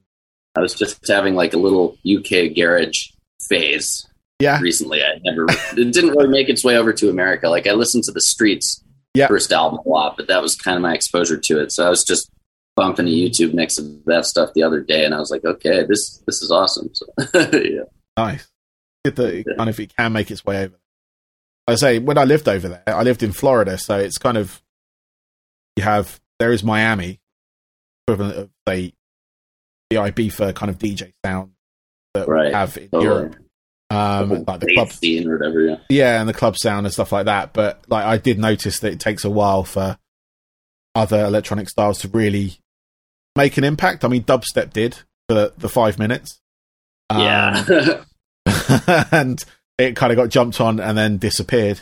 I 0.57 0.61
was 0.61 0.75
just 0.75 1.07
having 1.09 1.35
like 1.35 1.53
a 1.55 1.59
little 1.59 1.97
UK 2.07 2.55
garage 2.55 3.09
phase 3.49 4.07
Yeah, 4.39 4.61
recently. 4.61 5.03
I 5.03 5.19
never, 5.25 5.47
it 5.49 5.93
didn't 5.93 6.11
really 6.11 6.29
make 6.29 6.49
its 6.49 6.65
way 6.65 6.77
over 6.77 6.93
to 6.93 7.11
America. 7.11 7.49
Like 7.49 7.67
I 7.67 7.73
listened 7.73 8.05
to 8.05 8.13
the 8.13 8.21
Streets 8.21 8.83
Yeah. 9.15 9.29
first 9.29 9.53
album 9.53 9.81
a 9.85 9.89
lot, 9.89 10.17
but 10.17 10.27
that 10.29 10.41
was 10.43 10.55
kind 10.57 10.77
of 10.77 10.83
my 10.83 10.95
exposure 10.95 11.39
to 11.39 11.61
it. 11.61 11.73
So 11.73 11.87
I 11.87 11.91
was 11.91 12.03
just 12.05 12.31
bumping 12.77 13.07
a 13.07 13.11
YouTube 13.11 13.53
mix 13.53 13.77
of 13.79 13.87
that 14.07 14.25
stuff 14.25 14.51
the 14.55 14.63
other 14.63 14.81
day, 14.81 15.05
and 15.05 15.15
I 15.15 15.19
was 15.19 15.31
like, 15.31 15.45
okay, 15.45 15.85
this 15.87 16.23
this 16.27 16.41
is 16.43 16.51
awesome. 16.51 16.89
So 16.95 17.07
yeah, 17.35 17.83
nice. 18.17 18.47
Good 19.05 19.17
that 19.17 19.35
it 19.35 19.47
kind 19.57 19.69
of 19.69 19.81
it 19.81 19.97
can 19.97 20.13
make 20.13 20.31
its 20.31 20.45
way 20.45 20.65
over. 20.65 20.79
I 21.67 21.75
say 21.77 21.99
when 21.99 22.19
I 22.19 22.25
lived 22.25 22.49
over 22.49 22.69
there, 22.69 22.83
I 22.87 23.03
lived 23.03 23.23
in 23.23 23.33
Florida, 23.33 23.79
so 23.79 23.99
it's 23.99 24.19
kind 24.19 24.37
of 24.37 24.63
you 25.77 25.83
have 25.85 26.21
there 26.39 26.53
is 26.53 26.63
Miami 26.63 27.21
equivalent 28.07 28.37
of 28.39 28.51
say 28.69 28.93
the 29.91 29.97
Ibiza 29.97 30.55
kind 30.55 30.71
of 30.71 30.79
DJ 30.79 31.13
sound 31.25 31.53
that 32.15 32.29
we 32.29 32.51
have 32.53 32.77
in 32.77 32.89
Totally. 32.89 33.05
Europe. 33.05 33.37
Um, 33.91 34.45
like 34.47 34.61
the 34.61 34.73
club 34.75 34.91
scene 34.91 35.29
or 35.29 35.37
whatever. 35.37 35.61
Yeah. 35.61 35.77
yeah, 35.91 36.21
and 36.21 36.27
the 36.29 36.33
club 36.33 36.57
sound 36.57 36.87
and 36.87 36.93
stuff 36.93 37.13
like 37.13 37.27
that. 37.27 37.53
But 37.53 37.85
like, 37.89 38.05
I 38.07 38.17
did 38.17 38.39
notice 38.39 38.79
that 38.81 38.93
it 38.93 39.01
takes 39.01 39.23
a 39.25 39.31
while 39.31 39.65
for 39.65 39.99
other 40.95 41.25
electronic 41.27 41.69
styles 41.69 41.99
to 41.99 42.09
really 42.09 42.59
make 43.37 43.59
an 43.59 43.65
impact. 43.65 44.03
I 44.05 44.09
mean, 44.09 44.25
dubstep 44.25 44.73
did 44.73 44.95
for 45.29 45.35
the, 45.35 45.53
the 45.59 45.69
five 45.69 45.99
minutes, 45.99 46.41
Um, 47.11 47.21
Yeah. 47.21 48.05
and 49.13 49.45
it 49.79 49.97
kind 49.97 50.13
of 50.13 50.17
got 50.17 50.29
jumped 50.29 50.61
on 50.61 50.81
and 50.81 50.97
then 50.97 51.19
disappeared. 51.19 51.81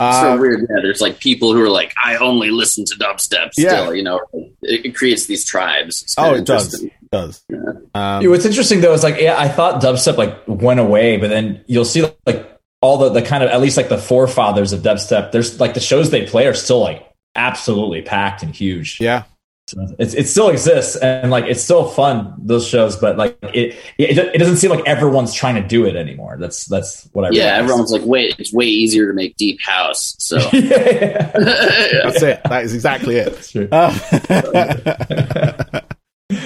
so 0.00 0.32
Um, 0.32 0.40
weird. 0.40 0.60
Yeah, 0.60 0.76
there's 0.82 1.00
like 1.00 1.18
people 1.18 1.52
who 1.52 1.62
are 1.62 1.70
like, 1.70 1.92
I 2.02 2.16
only 2.16 2.50
listen 2.50 2.84
to 2.86 2.94
dubstep. 2.96 3.50
Yeah. 3.56 3.70
Still, 3.70 3.94
you 3.94 4.02
know, 4.02 4.20
it, 4.62 4.86
it 4.86 4.94
creates 4.94 5.26
these 5.26 5.44
tribes. 5.44 6.02
It's 6.02 6.14
oh, 6.18 6.34
it 6.34 6.44
does, 6.44 6.82
it 6.82 6.92
does. 7.10 7.44
Yeah. 7.48 7.58
Um, 7.94 8.22
Yeah, 8.22 8.28
What's 8.28 8.44
interesting 8.44 8.80
though 8.80 8.92
is 8.92 9.02
like, 9.02 9.20
yeah, 9.20 9.38
I 9.38 9.48
thought 9.48 9.82
dubstep 9.82 10.16
like 10.16 10.36
went 10.46 10.80
away, 10.80 11.16
but 11.16 11.28
then 11.28 11.64
you'll 11.66 11.84
see 11.84 12.04
like 12.26 12.58
all 12.80 12.98
the 12.98 13.08
the 13.08 13.22
kind 13.22 13.42
of 13.42 13.50
at 13.50 13.60
least 13.60 13.76
like 13.76 13.88
the 13.88 13.98
forefathers 13.98 14.72
of 14.72 14.82
dubstep. 14.82 15.32
There's 15.32 15.58
like 15.58 15.74
the 15.74 15.80
shows 15.80 16.10
they 16.10 16.26
play 16.26 16.46
are 16.46 16.54
still 16.54 16.80
like 16.80 17.04
absolutely 17.34 18.02
packed 18.02 18.42
and 18.42 18.54
huge. 18.54 19.00
yeah, 19.00 19.24
So 19.68 19.86
it's, 19.98 20.14
it 20.14 20.26
still 20.28 20.48
exists 20.48 20.96
and 20.96 21.30
like 21.30 21.44
it's 21.44 21.62
still 21.62 21.88
fun 21.90 22.32
those 22.38 22.66
shows, 22.66 22.96
but 22.96 23.18
like 23.18 23.36
it, 23.42 23.76
it 23.98 24.16
it 24.16 24.38
doesn't 24.38 24.56
seem 24.56 24.70
like 24.70 24.82
everyone's 24.86 25.34
trying 25.34 25.56
to 25.62 25.68
do 25.68 25.84
it 25.84 25.94
anymore. 25.94 26.38
That's 26.40 26.64
that's 26.64 27.06
what 27.12 27.26
I 27.26 27.28
Yeah, 27.32 27.42
realized. 27.42 27.62
everyone's 27.64 27.92
like, 27.92 28.02
wait, 28.06 28.36
it's 28.38 28.50
way 28.50 28.64
easier 28.64 29.06
to 29.08 29.12
make 29.12 29.36
deep 29.36 29.60
house. 29.60 30.16
So 30.20 30.38
yeah, 30.54 31.32
that's 31.34 32.22
it. 32.22 32.40
That 32.44 32.64
is 32.64 32.72
exactly 32.72 33.16
it. 33.16 33.30
that's 33.30 33.50
true. 33.52 33.68
Um, 33.70 33.92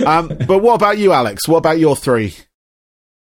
um, 0.06 0.28
but 0.48 0.58
what 0.58 0.74
about 0.74 0.98
you, 0.98 1.12
Alex? 1.12 1.46
What 1.46 1.58
about 1.58 1.78
your 1.78 1.94
three? 1.94 2.34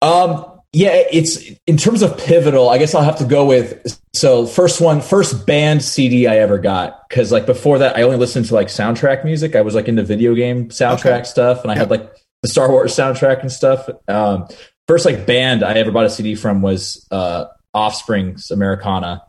Um, 0.01 0.52
yeah, 0.73 1.03
it's 1.11 1.39
in 1.67 1.77
terms 1.77 2.01
of 2.03 2.17
pivotal. 2.17 2.71
I 2.71 2.79
guess 2.79 2.95
I'll 2.95 3.03
have 3.05 3.19
to 3.19 3.27
go 3.27 3.45
with 3.45 4.01
so 4.15 4.47
first 4.47 4.81
one, 4.81 5.01
first 5.03 5.47
band 5.47 5.83
CD 5.83 6.27
I 6.27 6.39
ever 6.39 6.59
got 6.59 7.09
because 7.09 7.31
like 7.31 7.45
before 7.45 7.79
that 7.79 7.97
I 7.97 8.03
only 8.03 8.17
listened 8.17 8.47
to 8.47 8.55
like 8.55 8.69
soundtrack 8.69 9.25
music. 9.25 9.55
I 9.55 9.61
was 9.61 9.75
like 9.75 9.89
into 9.89 10.03
video 10.03 10.35
game 10.35 10.69
soundtrack 10.69 11.21
Okay. 11.21 11.25
stuff, 11.25 11.63
and 11.63 11.71
I 11.71 11.77
had 11.77 11.91
like 11.91 12.11
the 12.43 12.49
Star 12.49 12.71
Wars 12.71 12.95
soundtrack 12.95 13.43
and 13.43 13.53
stuff. 13.53 13.89
Um, 14.09 14.49
first 14.89 15.05
like 15.05 15.27
band 15.27 15.63
I 15.63 15.75
ever 15.75 15.91
bought 15.91 16.07
a 16.07 16.11
CD 16.11 16.35
from 16.35 16.63
was 16.63 17.07
uh, 17.11 17.47
Offspring's 17.75 18.51
Americana. 18.51 19.23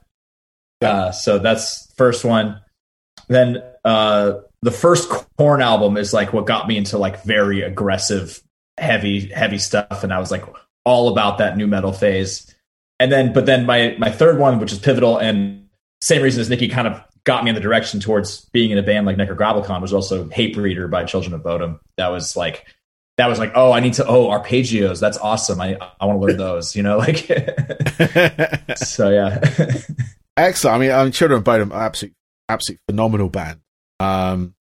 Uh, 0.82 1.12
so 1.12 1.40
that's 1.40 1.94
first 1.98 2.24
one. 2.26 2.62
Then 3.28 3.62
uh, 3.84 4.36
the 4.62 4.72
first 4.72 5.10
Korn 5.38 5.62
album 5.62 5.98
is 5.98 6.14
like 6.14 6.32
what 6.32 6.46
got 6.46 6.68
me 6.68 6.78
into 6.78 6.98
like 6.98 7.24
very 7.24 7.62
aggressive, 7.62 8.42
heavy, 8.78 9.28
heavy 9.28 9.58
stuff, 9.58 10.04
and 10.04 10.14
I 10.14 10.20
was 10.20 10.32
like 10.32 10.46
all 10.86 11.10
about 11.10 11.38
that 11.38 11.58
new 11.58 11.68
metal 11.68 11.92
phase. 11.92 12.54
And 13.00 13.12
then, 13.12 13.34
but 13.34 13.46
then 13.46 13.66
my 13.66 13.96
my 13.98 14.10
third 14.10 14.38
one, 14.38 14.60
which 14.60 14.72
is 14.72 14.80
pivotal, 14.80 15.18
and 15.18 15.68
same 16.02 16.22
reason 16.22 16.42
as 16.42 16.50
Nikki 16.50 16.68
kind 16.68 16.88
of 16.88 17.02
got 17.24 17.44
me 17.44 17.50
in 17.50 17.56
the 17.56 17.62
direction 17.62 18.00
towards 18.00 18.46
being 18.50 18.72
in 18.72 18.78
a 18.78 18.84
band 18.84 19.06
like 19.06 19.18
Nekrogoblikon 19.18 19.82
was 19.82 19.94
also 19.94 20.26
Hatebreeder 20.26 20.90
by 20.90 21.06
Children 21.06 21.34
of 21.34 21.42
Bodom. 21.42 21.80
That 21.98 22.10
was 22.10 22.36
like 22.36 22.66
that 23.18 23.28
was 23.28 23.40
like, 23.40 23.52
oh, 23.56 23.72
I 23.72 23.80
need 23.80 23.94
to 23.96 24.08
oh 24.08 24.28
arpeggios. 24.28 25.00
That's 25.00 25.18
awesome. 25.18 25.62
I 25.62 25.78
I 26.00 26.06
want 26.06 26.20
to 26.22 26.28
learn 26.28 26.38
those. 26.38 26.76
You 26.76 26.84
know, 26.84 26.98
like 26.98 27.18
so 28.78 29.10
yeah. 29.10 29.42
Excellent. 30.38 30.76
I 30.76 30.80
mean, 30.80 30.92
I 30.92 31.04
mean, 31.04 31.12
Children 31.12 31.40
of 31.40 31.44
Bodom, 31.44 31.72
are 31.72 31.84
absolute, 31.84 32.16
absolute 32.50 32.80
phenomenal 32.90 33.30
band. 33.30 33.62
Um, 34.00 34.56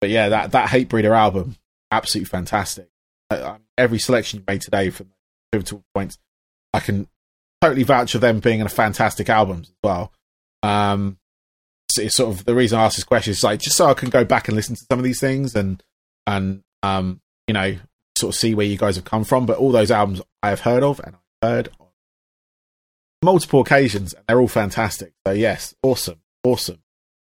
but 0.00 0.10
yeah, 0.10 0.30
that 0.30 0.52
that 0.52 0.68
Hatebreeder 0.68 1.14
album, 1.16 1.56
absolutely 1.90 2.28
fantastic. 2.28 2.88
I, 3.30 3.42
I, 3.42 3.56
every 3.76 3.98
selection 3.98 4.40
you 4.40 4.44
made 4.46 4.62
today 4.62 4.90
from 4.90 5.10
pivotal 5.54 5.84
points, 5.94 6.18
I 6.72 6.80
can 6.80 7.06
totally 7.60 7.84
vouch 7.84 8.12
for 8.12 8.18
them 8.18 8.40
being 8.40 8.60
in 8.60 8.66
a 8.66 8.70
fantastic 8.70 9.28
albums 9.28 9.68
as 9.68 9.76
well. 9.82 10.12
Um, 10.62 11.18
it's, 11.88 11.98
it's 11.98 12.16
sort 12.16 12.34
of 12.34 12.44
the 12.44 12.54
reason 12.54 12.78
I 12.78 12.84
asked 12.84 12.96
this 12.96 13.04
question 13.04 13.30
is 13.30 13.44
like 13.44 13.60
just 13.60 13.76
so 13.76 13.86
I 13.86 13.94
can 13.94 14.10
go 14.10 14.24
back 14.24 14.48
and 14.48 14.56
listen 14.56 14.74
to 14.74 14.84
some 14.90 14.98
of 14.98 15.04
these 15.04 15.20
things 15.20 15.54
and 15.54 15.82
and 16.26 16.62
um, 16.82 17.20
you 17.46 17.54
know, 17.54 17.76
sort 18.18 18.34
of 18.34 18.38
see 18.38 18.54
where 18.54 18.66
you 18.66 18.76
guys 18.76 18.96
have 18.96 19.04
come 19.04 19.24
from. 19.24 19.46
But 19.46 19.58
all 19.58 19.70
those 19.70 19.90
albums 19.90 20.20
I 20.42 20.48
have 20.48 20.60
heard 20.60 20.82
of 20.82 21.00
and 21.04 21.14
I've 21.42 21.48
heard 21.48 21.68
on 21.78 21.86
multiple 23.22 23.60
occasions, 23.60 24.12
and 24.12 24.24
they're 24.26 24.40
all 24.40 24.48
fantastic. 24.48 25.12
So 25.26 25.32
yes, 25.32 25.74
awesome, 25.82 26.20
awesome. 26.42 26.82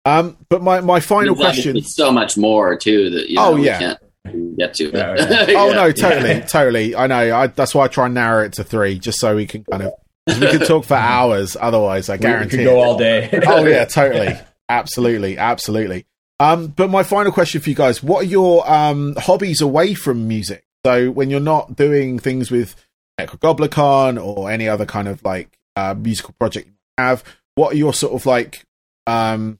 Um, 0.04 0.36
but 0.48 0.62
my 0.62 0.80
my 0.80 1.00
final 1.00 1.34
question. 1.34 1.80
So 1.82 2.10
much 2.12 2.36
more 2.36 2.76
too 2.76 3.10
that 3.10 3.28
you 3.28 3.36
know, 3.36 3.52
Oh, 3.52 3.56
yeah. 3.56 3.96
Can't 4.30 4.56
get 4.56 4.74
to. 4.74 4.90
Yeah, 4.90 5.14
but- 5.16 5.50
Oh 5.56 5.68
Yeah. 5.68 5.74
no, 5.74 5.92
totally, 5.92 6.40
totally. 6.42 6.94
I 6.96 7.06
know. 7.06 7.36
I, 7.36 7.46
that's 7.48 7.74
why 7.74 7.84
I 7.84 7.88
try 7.88 8.06
and 8.06 8.14
narrow 8.14 8.44
it 8.44 8.52
to 8.54 8.64
three, 8.64 8.98
just 8.98 9.18
so 9.20 9.34
we 9.36 9.46
can 9.46 9.64
kind 9.64 9.82
of 9.84 9.92
we 10.26 10.34
can 10.34 10.60
talk 10.60 10.84
for 10.84 10.94
hours. 10.96 11.56
Otherwise, 11.60 12.08
I 12.08 12.16
guarantee 12.16 12.58
we 12.58 12.64
guarantee. 12.64 12.64
could 12.64 12.64
go 12.64 12.80
all 12.80 12.98
day. 12.98 13.40
oh 13.46 13.64
yeah, 13.66 13.84
totally, 13.84 14.34
absolutely, 14.68 15.38
absolutely. 15.38 16.06
Um, 16.38 16.66
but 16.68 16.90
my 16.90 17.02
final 17.02 17.32
question 17.32 17.60
for 17.60 17.70
you 17.70 17.76
guys: 17.76 18.02
What 18.02 18.22
are 18.24 18.28
your 18.28 18.70
um 18.70 19.14
hobbies 19.16 19.60
away 19.60 19.94
from 19.94 20.28
music? 20.28 20.64
So 20.84 21.10
when 21.10 21.30
you're 21.30 21.40
not 21.40 21.74
doing 21.76 22.18
things 22.18 22.50
with 22.50 22.76
Nekrogoblikon 23.20 24.22
or 24.22 24.50
any 24.50 24.68
other 24.68 24.86
kind 24.86 25.08
of 25.08 25.24
like 25.24 25.58
uh, 25.74 25.94
musical 25.94 26.34
project 26.38 26.68
you 26.68 26.74
have, 26.98 27.24
what 27.54 27.72
are 27.72 27.76
your 27.76 27.92
sort 27.94 28.12
of 28.14 28.24
like 28.26 28.64
um, 29.06 29.58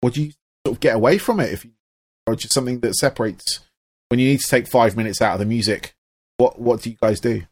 what 0.00 0.14
do 0.14 0.22
you 0.24 0.32
sort 0.66 0.76
of 0.76 0.80
get 0.80 0.94
away 0.96 1.18
from 1.18 1.40
it 1.40 1.52
if 1.52 1.64
you, 1.64 1.70
or 2.28 2.36
just 2.36 2.54
something 2.54 2.78
that 2.80 2.94
separates 2.94 3.60
when 4.08 4.20
you 4.20 4.28
need 4.28 4.40
to 4.40 4.46
take 4.48 4.70
five 4.70 4.96
minutes 4.96 5.20
out 5.22 5.34
of 5.34 5.38
the 5.40 5.46
music? 5.46 5.94
What 6.36 6.60
what 6.60 6.82
do 6.82 6.90
you 6.90 6.96
guys 7.00 7.20
do? 7.20 7.42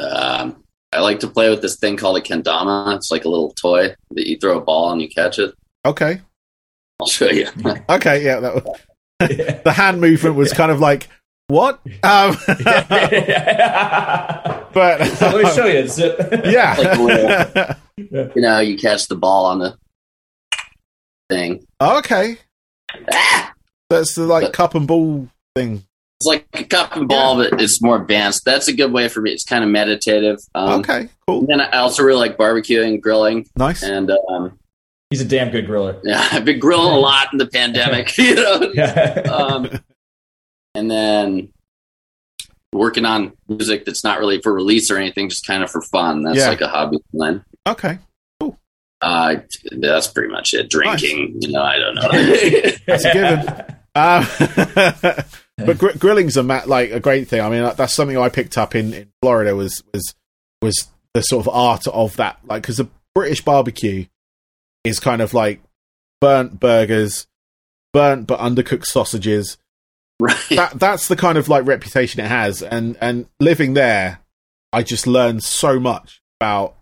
Um, 0.00 0.62
I 0.92 1.00
like 1.00 1.20
to 1.20 1.28
play 1.28 1.48
with 1.50 1.62
this 1.62 1.76
thing 1.76 1.96
called 1.96 2.16
a 2.18 2.20
kendama. 2.20 2.94
It's 2.96 3.10
like 3.10 3.24
a 3.24 3.28
little 3.28 3.52
toy 3.52 3.94
that 4.12 4.28
you 4.28 4.38
throw 4.38 4.58
a 4.58 4.60
ball 4.60 4.92
and 4.92 5.00
you 5.02 5.08
catch 5.08 5.38
it. 5.38 5.54
Okay, 5.84 6.20
I'll 7.00 7.06
show 7.06 7.30
you. 7.30 7.48
okay, 7.88 8.24
yeah. 8.24 8.40
That 8.40 8.54
was, 8.54 8.64
the 9.64 9.72
hand 9.72 10.00
movement 10.00 10.36
was 10.36 10.52
kind 10.52 10.70
of 10.70 10.80
like 10.80 11.08
what? 11.48 11.80
Um, 12.02 12.36
but 12.46 12.56
So 15.16 15.30
let 15.30 15.44
me 15.44 15.50
show 15.52 15.66
you. 15.66 15.78
It's, 15.78 15.98
yeah, 15.98 16.74
Like 16.78 17.76
you 18.34 18.42
know, 18.42 18.60
you 18.60 18.76
catch 18.76 19.08
the 19.08 19.16
ball 19.16 19.46
on 19.46 19.58
the 19.60 19.76
thing. 21.28 21.66
okay. 21.80 22.38
Ah! 23.12 23.52
That's 23.90 24.14
the 24.14 24.24
like 24.26 24.52
cup 24.52 24.74
and 24.74 24.86
ball 24.86 25.28
thing. 25.54 25.84
It's 26.20 26.26
like 26.26 26.46
a 26.54 26.64
cup 26.64 26.96
and 26.96 27.06
ball, 27.08 27.36
but 27.36 27.60
it's 27.60 27.82
more 27.82 27.96
advanced. 28.00 28.44
That's 28.46 28.68
a 28.68 28.72
good 28.72 28.90
way 28.92 29.08
for 29.08 29.20
me. 29.20 29.32
It's 29.32 29.44
kind 29.44 29.62
of 29.62 29.68
meditative. 29.70 30.38
Um, 30.54 30.80
okay, 30.80 31.08
cool, 31.26 31.40
And 31.40 31.48
then 31.48 31.60
I 31.60 31.78
also 31.78 32.02
really 32.02 32.18
like 32.20 32.38
barbecuing, 32.38 33.00
grilling, 33.02 33.46
nice. 33.56 33.82
and 33.82 34.10
um, 34.30 34.58
He's 35.10 35.20
a 35.20 35.24
damn 35.26 35.50
good 35.50 35.66
griller. 35.66 36.00
yeah, 36.04 36.26
I've 36.32 36.44
been 36.46 36.58
grilling 36.58 36.92
a 36.94 36.98
lot 36.98 37.28
in 37.32 37.38
the 37.38 37.46
pandemic. 37.46 38.12
You 38.18 38.34
know, 38.36 38.72
Yeah. 38.74 39.20
um, 39.30 39.68
and 40.74 40.90
then 40.90 41.50
working 42.72 43.04
on 43.04 43.32
music 43.48 43.84
that's 43.84 44.02
not 44.04 44.18
really 44.18 44.40
for 44.42 44.52
release 44.52 44.90
or 44.90 44.96
anything, 44.96 45.28
just 45.28 45.46
kind 45.46 45.62
of 45.62 45.70
for 45.70 45.80
fun. 45.82 46.22
That's 46.22 46.38
Yeah. 46.38 46.48
like 46.48 46.60
a 46.62 46.68
hobby. 46.68 46.98
Then 47.12 47.44
Okay. 47.68 47.98
Uh, 49.02 49.36
that's 49.78 50.08
pretty 50.08 50.32
much 50.32 50.54
it. 50.54 50.70
Drinking, 50.70 51.36
you 51.40 51.52
know, 51.52 51.62
I 51.62 51.78
don't 51.78 51.94
know. 51.94 52.08
That's 52.86 53.04
a 53.04 53.12
given. 53.12 53.64
Um, 53.96 54.26
but 55.56 55.78
gr- 55.78 55.96
grilling's 55.98 56.36
a 56.36 56.42
ma- 56.42 56.64
like 56.66 56.90
a 56.90 57.00
great 57.00 57.28
thing. 57.28 57.40
I 57.40 57.48
mean, 57.48 57.62
that's 57.78 57.94
something 57.94 58.18
I 58.18 58.28
picked 58.28 58.58
up 58.58 58.74
in, 58.74 58.92
in 58.92 59.10
Florida 59.22 59.56
was 59.56 59.82
was 59.94 60.14
was 60.60 60.88
the 61.14 61.22
sort 61.22 61.46
of 61.46 61.54
art 61.54 61.86
of 61.86 62.14
that. 62.16 62.38
Like, 62.44 62.60
because 62.60 62.76
the 62.76 62.90
British 63.14 63.42
barbecue 63.42 64.04
is 64.84 65.00
kind 65.00 65.22
of 65.22 65.32
like 65.32 65.62
burnt 66.20 66.60
burgers, 66.60 67.26
burnt 67.94 68.26
but 68.26 68.38
undercooked 68.38 68.84
sausages. 68.84 69.56
right. 70.20 70.36
That 70.50 70.78
that's 70.78 71.08
the 71.08 71.16
kind 71.16 71.38
of 71.38 71.48
like 71.48 71.64
reputation 71.64 72.20
it 72.20 72.28
has. 72.28 72.62
And 72.62 72.98
and 73.00 73.28
living 73.40 73.72
there, 73.72 74.18
I 74.74 74.82
just 74.82 75.06
learned 75.06 75.42
so 75.42 75.80
much 75.80 76.20
about 76.38 76.75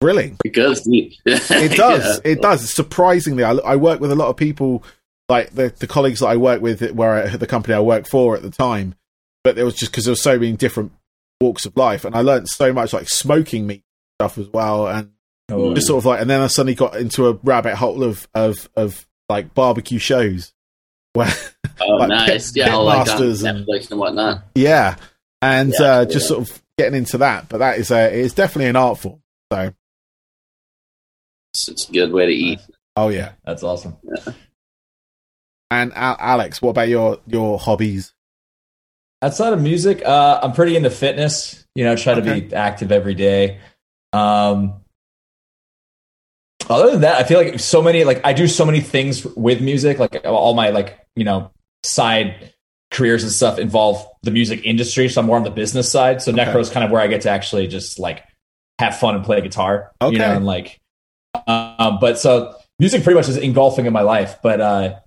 grilling. 0.00 0.36
It 0.44 0.50
goes 0.54 0.80
deep. 0.82 1.14
It 1.26 1.76
does. 1.76 2.20
It 2.24 2.40
does. 2.42 2.72
Surprisingly, 2.72 3.44
I, 3.44 3.52
I 3.52 3.76
work 3.76 4.00
with 4.00 4.10
a 4.12 4.16
lot 4.16 4.28
of 4.28 4.36
people, 4.36 4.82
like 5.28 5.50
the, 5.50 5.72
the 5.78 5.86
colleagues 5.86 6.20
that 6.20 6.28
I 6.28 6.36
work 6.36 6.60
with, 6.62 6.82
at 6.82 6.94
where 6.94 7.24
I, 7.26 7.36
the 7.36 7.46
company 7.46 7.74
I 7.74 7.80
worked 7.80 8.08
for 8.08 8.36
at 8.36 8.42
the 8.42 8.50
time. 8.50 8.94
But 9.44 9.58
it 9.58 9.64
was 9.64 9.74
just 9.74 9.92
because 9.92 10.04
there 10.04 10.12
was 10.12 10.22
so 10.22 10.38
many 10.38 10.52
different 10.52 10.92
walks 11.40 11.64
of 11.66 11.76
life, 11.76 12.04
and 12.04 12.14
I 12.14 12.20
learned 12.20 12.48
so 12.48 12.72
much, 12.72 12.92
like 12.92 13.08
smoking 13.08 13.66
meat 13.66 13.82
stuff 14.18 14.36
as 14.38 14.48
well, 14.48 14.86
and 14.88 15.12
Oh, 15.52 15.74
just 15.74 15.88
sort 15.88 15.98
of 15.98 16.06
like. 16.06 16.20
And 16.20 16.30
then 16.30 16.40
I 16.40 16.46
suddenly 16.46 16.74
got 16.76 16.94
into 16.96 17.26
a 17.26 17.32
rabbit 17.42 17.74
hole 17.74 18.04
of 18.04 18.28
of 18.34 18.68
of 18.76 19.06
like 19.28 19.52
barbecue 19.54 19.98
shows, 19.98 20.52
where 21.14 21.32
Oh, 21.80 21.94
like 21.96 22.08
nice. 22.10 22.52
pit- 22.52 22.56
yeah, 22.58 22.64
pit 22.66 22.74
like 22.74 22.98
on 23.00 23.06
masters 23.06 23.42
and- 23.42 23.66
and 23.68 23.98
whatnot. 23.98 24.42
yeah, 24.54 24.96
and 25.42 25.72
Yeah, 25.78 25.86
uh, 25.96 25.98
yeah. 26.00 26.04
just 26.04 26.28
sort 26.28 26.48
of 26.48 26.62
getting 26.78 26.98
into 26.98 27.18
that. 27.18 27.48
But 27.48 27.58
that 27.58 27.78
is 27.78 27.90
a 27.90 28.08
it 28.12 28.18
is 28.20 28.32
definitely 28.34 28.68
an 28.68 28.76
art 28.76 28.98
form. 28.98 29.20
So, 29.52 29.72
It's, 31.54 31.68
it's 31.68 31.88
a 31.88 31.92
good 31.92 32.12
way 32.12 32.26
to 32.26 32.32
eat. 32.32 32.60
oh 32.96 33.08
yeah. 33.08 33.32
That's 33.44 33.62
awesome. 33.62 33.96
And 35.70 35.92
Al- 35.94 36.16
Alex, 36.18 36.60
what 36.60 36.70
about 36.70 36.88
your 36.88 37.18
your 37.26 37.58
hobbies? 37.58 38.12
Outside 39.22 39.52
of 39.52 39.60
music, 39.60 40.02
uh, 40.04 40.40
I'm 40.42 40.52
pretty 40.52 40.76
into 40.76 40.90
fitness. 40.90 41.64
You 41.74 41.84
know, 41.84 41.94
try 41.96 42.14
to 42.14 42.20
Okay. 42.20 42.40
be 42.40 42.54
active 42.54 42.90
every 42.90 43.14
day. 43.14 43.58
Um, 44.12 44.80
other 46.68 46.90
than 46.90 47.00
that, 47.02 47.16
I 47.16 47.24
feel 47.24 47.38
like 47.42 47.58
so 47.60 47.82
many 47.82 48.04
like 48.04 48.20
I 48.24 48.32
do 48.32 48.46
so 48.48 48.64
many 48.64 48.80
things 48.80 49.24
with 49.24 49.60
music. 49.60 49.98
Like 49.98 50.24
all 50.24 50.54
my 50.54 50.70
like 50.70 50.98
you 51.16 51.24
know 51.24 51.50
side 51.84 52.52
careers 52.92 53.22
and 53.22 53.30
stuff 53.32 53.58
involve 53.58 54.04
the 54.22 54.30
music 54.32 54.64
industry. 54.64 55.08
So 55.08 55.20
I'm 55.20 55.26
more 55.26 55.36
on 55.36 55.44
the 55.44 55.50
business 55.50 55.90
side. 55.90 56.20
So 56.22 56.32
Okay. 56.32 56.44
Necro 56.44 56.60
is 56.60 56.70
kind 56.70 56.84
of 56.84 56.90
where 56.90 57.00
I 57.00 57.06
get 57.06 57.20
to 57.22 57.30
actually 57.30 57.68
just 57.68 57.98
like 58.00 58.24
have 58.80 58.98
fun 58.98 59.14
and 59.14 59.24
play 59.24 59.40
guitar. 59.40 59.92
Okay. 60.02 60.12
You 60.14 60.18
know, 60.18 60.32
and 60.36 60.44
like, 60.46 60.80
um, 61.46 61.98
but 62.00 62.18
so 62.18 62.54
music 62.78 63.04
pretty 63.04 63.16
much 63.16 63.28
is 63.28 63.36
engulfing 63.36 63.86
in 63.86 63.92
my 63.92 64.02
life. 64.02 64.38
But 64.42 64.60
uh, 64.60 64.98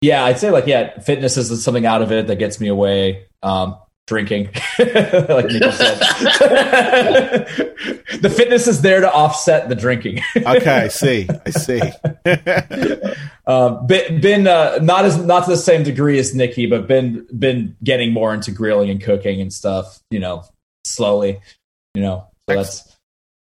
yeah, 0.00 0.24
I'd 0.24 0.38
say 0.38 0.50
like 0.50 0.66
yeah, 0.66 0.98
fitness 1.00 1.36
is 1.36 1.62
something 1.62 1.86
out 1.86 2.02
of 2.02 2.12
it 2.12 2.28
that 2.28 2.38
gets 2.38 2.60
me 2.60 2.68
away. 2.68 3.26
Um, 3.42 3.76
drinking, 4.06 4.50
like 4.78 5.46
Nico 5.46 5.70
said. 5.70 5.98
the 8.20 8.32
fitness 8.34 8.68
is 8.68 8.82
there 8.82 9.00
to 9.00 9.12
offset 9.12 9.68
the 9.68 9.74
drinking. 9.74 10.20
Okay, 10.36 10.70
I 10.70 10.88
see. 10.88 11.28
I 11.44 11.50
see. 11.50 11.80
Um, 13.46 13.86
been, 13.86 14.20
been 14.20 14.46
uh, 14.46 14.78
not 14.82 15.04
as 15.04 15.18
not 15.18 15.44
to 15.44 15.50
the 15.50 15.56
same 15.56 15.82
degree 15.82 16.18
as 16.18 16.34
Nikki, 16.34 16.66
but 16.66 16.86
been 16.86 17.26
been 17.36 17.76
getting 17.82 18.12
more 18.12 18.32
into 18.32 18.52
grilling 18.52 18.90
and 18.90 19.02
cooking 19.02 19.40
and 19.40 19.52
stuff. 19.52 20.00
You 20.10 20.20
know, 20.20 20.44
slowly. 20.84 21.40
You 21.94 22.02
know, 22.02 22.28
so 22.48 22.56
that's. 22.56 22.95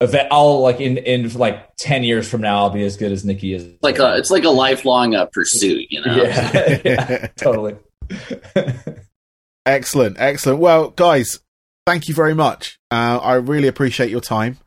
Event- 0.01 0.27
I'll 0.31 0.61
like 0.61 0.79
in 0.79 0.97
in 0.97 1.31
like 1.33 1.75
ten 1.77 2.03
years 2.03 2.27
from 2.29 2.41
now, 2.41 2.57
I'll 2.57 2.69
be 2.69 2.83
as 2.83 2.97
good 2.97 3.11
as 3.11 3.25
Nikki 3.25 3.53
is. 3.53 3.67
Like 3.81 3.99
a, 3.99 4.17
it's 4.17 4.31
like 4.31 4.43
a 4.43 4.49
lifelong 4.49 5.15
uh, 5.15 5.25
pursuit, 5.25 5.87
you 5.89 6.01
know. 6.01 6.15
yeah, 6.15 6.81
yeah, 6.85 7.27
totally. 7.37 7.75
excellent, 9.65 10.17
excellent. 10.19 10.59
Well, 10.59 10.89
guys, 10.91 11.39
thank 11.85 12.07
you 12.07 12.13
very 12.13 12.33
much. 12.33 12.79
Uh, 12.91 13.19
I 13.21 13.35
really 13.35 13.67
appreciate 13.67 14.09
your 14.09 14.21
time. 14.21 14.57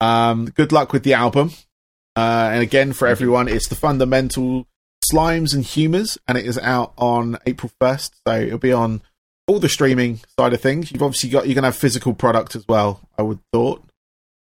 Um, 0.00 0.46
good 0.46 0.72
luck 0.72 0.92
with 0.92 1.02
the 1.02 1.14
album. 1.14 1.52
Uh, 2.16 2.50
and 2.52 2.62
again, 2.62 2.92
for 2.92 3.08
everyone, 3.08 3.48
it's 3.48 3.68
the 3.68 3.74
fundamental 3.74 4.66
slimes 5.12 5.54
and 5.54 5.64
humors, 5.64 6.18
and 6.28 6.38
it 6.38 6.46
is 6.46 6.58
out 6.58 6.92
on 6.96 7.38
April 7.46 7.70
first. 7.80 8.14
So 8.26 8.38
it'll 8.40 8.58
be 8.58 8.72
on 8.72 9.02
all 9.46 9.58
the 9.58 9.68
streaming 9.68 10.20
side 10.38 10.52
of 10.52 10.60
things. 10.60 10.92
You've 10.92 11.02
obviously 11.02 11.30
got 11.30 11.46
you're 11.46 11.54
gonna 11.54 11.68
have 11.68 11.76
physical 11.76 12.14
product 12.14 12.54
as 12.56 12.66
well. 12.68 13.00
I 13.18 13.22
would 13.22 13.40
thought. 13.52 13.82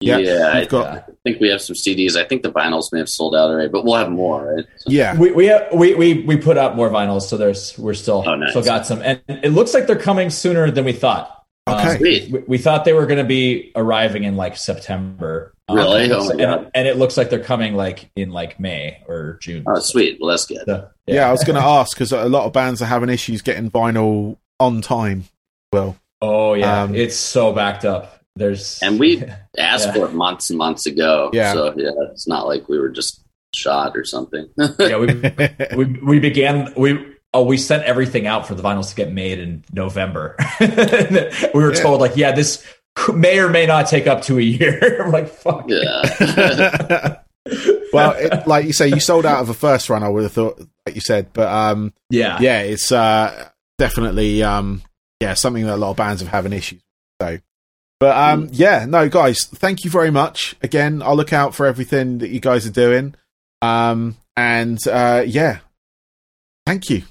Yeah, 0.02 0.18
Yeah, 0.18 0.52
I, 0.54 0.66
got 0.66 0.84
Yeah. 0.94 1.04
I 1.08 1.12
think 1.24 1.40
we 1.40 1.50
have 1.50 1.62
some 1.62 1.76
CDs. 1.76 2.16
I 2.16 2.24
think 2.24 2.42
the 2.44 2.52
vinyls 2.52 2.92
may 2.92 3.00
have 3.00 3.10
sold 3.10 3.36
out 3.36 3.50
already, 3.50 3.70
but 3.70 3.86
we'll 3.86 3.96
have 3.96 4.10
more, 4.12 4.56
right? 4.56 4.66
So- 4.78 4.92
yeah. 4.92 5.18
We 5.18 5.32
we, 5.32 5.52
we 5.74 5.94
we 5.96 6.14
we 6.24 6.38
put 6.38 6.58
out 6.58 6.76
more 6.76 6.90
vinyls, 6.90 7.24
so 7.24 7.38
there's 7.38 7.78
we're 7.78 7.94
still 7.94 8.24
Oh, 8.26 8.36
nice. 8.36 8.52
still 8.52 8.64
got 8.64 8.86
some, 8.86 9.02
and 9.02 9.22
it 9.28 9.50
looks 9.54 9.74
like 9.74 9.88
they're 9.88 9.96
coming 9.96 10.30
sooner 10.30 10.70
than 10.72 10.86
we 10.86 10.94
thought. 10.94 11.38
Okay. 11.70 11.96
Um, 11.96 12.02
we, 12.02 12.44
we 12.48 12.58
thought 12.58 12.86
they 12.86 12.94
were 12.94 13.06
going 13.06 13.20
to 13.20 13.24
be 13.24 13.72
arriving 13.76 14.24
in 14.24 14.36
like 14.36 14.58
September. 14.58 15.54
Um, 15.70 15.78
Really? 15.78 16.12
Oh 16.12 16.26
my 16.36 16.44
and, 16.44 16.72
and 16.74 16.88
it 16.88 16.98
looks 16.98 17.18
like 17.18 17.30
they're 17.30 17.44
coming 17.44 17.76
like 17.76 18.10
in 18.16 18.32
like 18.32 18.60
May 18.60 19.04
or 19.08 19.38
June. 19.42 19.64
Oh, 19.68 19.80
sweet. 19.80 20.18
Well, 20.20 20.32
that's 20.32 20.46
good. 20.48 20.64
So, 20.66 20.90
Yeah, 21.06 21.30
I 21.30 21.32
was 21.32 21.44
going 21.44 21.56
to 21.60 21.66
ask 21.66 21.96
because 21.96 22.12
a 22.12 22.26
lot 22.28 22.46
of 22.46 22.52
bands 22.54 22.82
are 22.82 22.86
having 22.86 23.10
issues 23.10 23.42
getting 23.44 23.70
vinyl 23.70 24.38
on 24.60 24.82
time. 24.82 25.26
Well, 25.72 25.98
Oh 26.20 26.54
yeah, 26.56 26.84
Um, 26.84 26.96
it's 26.96 27.16
so 27.16 27.52
backed 27.54 27.86
up. 27.86 28.21
There's 28.36 28.80
And 28.82 29.00
we 29.00 29.24
asked 29.58 29.88
Yeah. 29.88 29.94
for 29.94 30.06
it 30.06 30.13
months 30.13 30.50
and 30.50 30.58
months 30.58 30.86
ago. 30.86 31.30
Yeah. 31.34 31.54
So 31.54 31.74
yeah, 31.78 31.89
it's 32.12 32.28
not 32.28 32.48
like 32.48 32.67
we 32.70 32.80
were 32.80 32.89
just 32.89 33.24
shot 33.54 33.98
or 33.98 34.06
something. 34.06 34.48
yeah 34.80 34.98
we, 34.98 35.08
we 35.76 35.86
we 36.02 36.20
began 36.20 36.74
we 36.78 37.06
oh 37.34 37.44
we 37.44 37.58
sent 37.58 37.84
everything 37.84 38.28
out 38.28 38.48
for 38.48 38.56
the 38.56 38.63
vinyls 38.63 38.89
to 38.89 38.96
get 38.96 39.12
made 39.12 39.39
in 39.39 39.63
November. 39.74 40.36
we 40.60 40.67
were 41.63 41.74
Yeah. 41.74 41.82
told 41.82 42.00
like 42.02 42.15
yeah 42.15 42.32
this 42.34 42.65
may 43.13 43.39
or 43.39 43.50
may 43.50 43.65
not 43.65 43.88
take 43.88 44.08
up 44.08 44.22
to 44.24 44.38
a 44.38 44.41
year. 44.41 45.02
I'm 45.04 45.12
like 45.12 45.28
fuck. 45.30 45.65
yeah. 45.67 47.17
well, 47.94 48.12
it, 48.17 48.48
like 48.48 48.65
you 48.65 48.74
say, 48.74 48.88
you 48.88 49.00
sold 49.00 49.26
out 49.26 49.41
of 49.41 49.48
the 49.48 49.54
first 49.54 49.89
run. 49.89 50.04
I 50.04 50.10
would 50.10 50.24
have 50.24 50.32
thought, 50.32 50.60
like 50.86 50.96
you 50.96 51.02
said, 51.02 51.34
but 51.34 51.48
um, 51.48 51.94
Yeah. 52.10 52.38
yeah, 52.39 52.62
it's 52.62 52.91
uh, 52.91 53.50
definitely 53.78 54.44
um, 54.44 54.82
yeah 55.20 55.34
something 55.34 55.65
that 55.65 55.76
a 55.76 55.78
lot 55.78 55.91
of 55.91 55.98
bands 55.98 56.22
have 56.22 56.30
having 56.32 56.54
issues. 56.54 56.82
with. 57.20 57.30
So, 57.30 57.39
but 58.02 58.18
um, 58.18 58.50
yeah, 58.52 58.86
no, 58.88 59.08
guys, 59.10 59.46
thank 59.46 59.84
you 59.86 59.92
very 59.92 60.10
much 60.10 60.56
again. 60.64 61.04
I'll 61.04 61.16
look 61.16 61.32
out 61.32 61.54
for 61.54 61.68
everything 61.68 62.18
that 62.18 62.30
you 62.32 62.40
guys 62.40 62.66
are 62.66 62.72
doing. 62.72 63.14
Um, 63.62 64.18
and 64.36 64.80
uh, 64.88 65.24
yeah, 65.26 65.60
thank 66.66 66.90
you. 66.90 67.04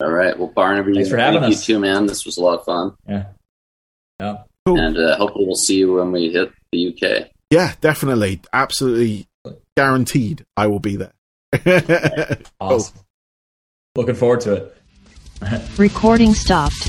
All 0.00 0.12
right. 0.12 0.38
Well, 0.38 0.52
Barnaby, 0.54 0.94
Thanks 0.94 1.08
for 1.10 1.16
thank 1.16 1.34
having 1.34 1.48
you 1.50 1.56
us. 1.56 1.66
too, 1.66 1.80
man. 1.80 2.06
This 2.06 2.24
was 2.24 2.36
a 2.36 2.40
lot 2.40 2.60
of 2.60 2.64
fun. 2.64 2.94
Yeah. 3.08 3.24
Yeah. 4.20 4.36
Cool. 4.64 4.78
And 4.78 4.96
uh, 4.96 5.16
hopefully 5.16 5.46
we'll 5.46 5.56
see 5.56 5.78
you 5.78 5.94
when 5.94 6.12
we 6.12 6.30
hit 6.30 6.52
the 6.70 6.94
UK. 6.94 7.30
Yeah, 7.50 7.72
definitely, 7.80 8.40
absolutely 8.52 9.26
guaranteed. 9.76 10.44
I 10.56 10.68
will 10.68 10.78
be 10.78 10.94
there. 10.96 11.12
Awesome. 12.60 13.00
Looking 13.96 14.14
forward 14.14 14.42
to 14.42 14.52
it. 14.54 14.76
Recording 15.78 16.34
stopped. 16.34 16.86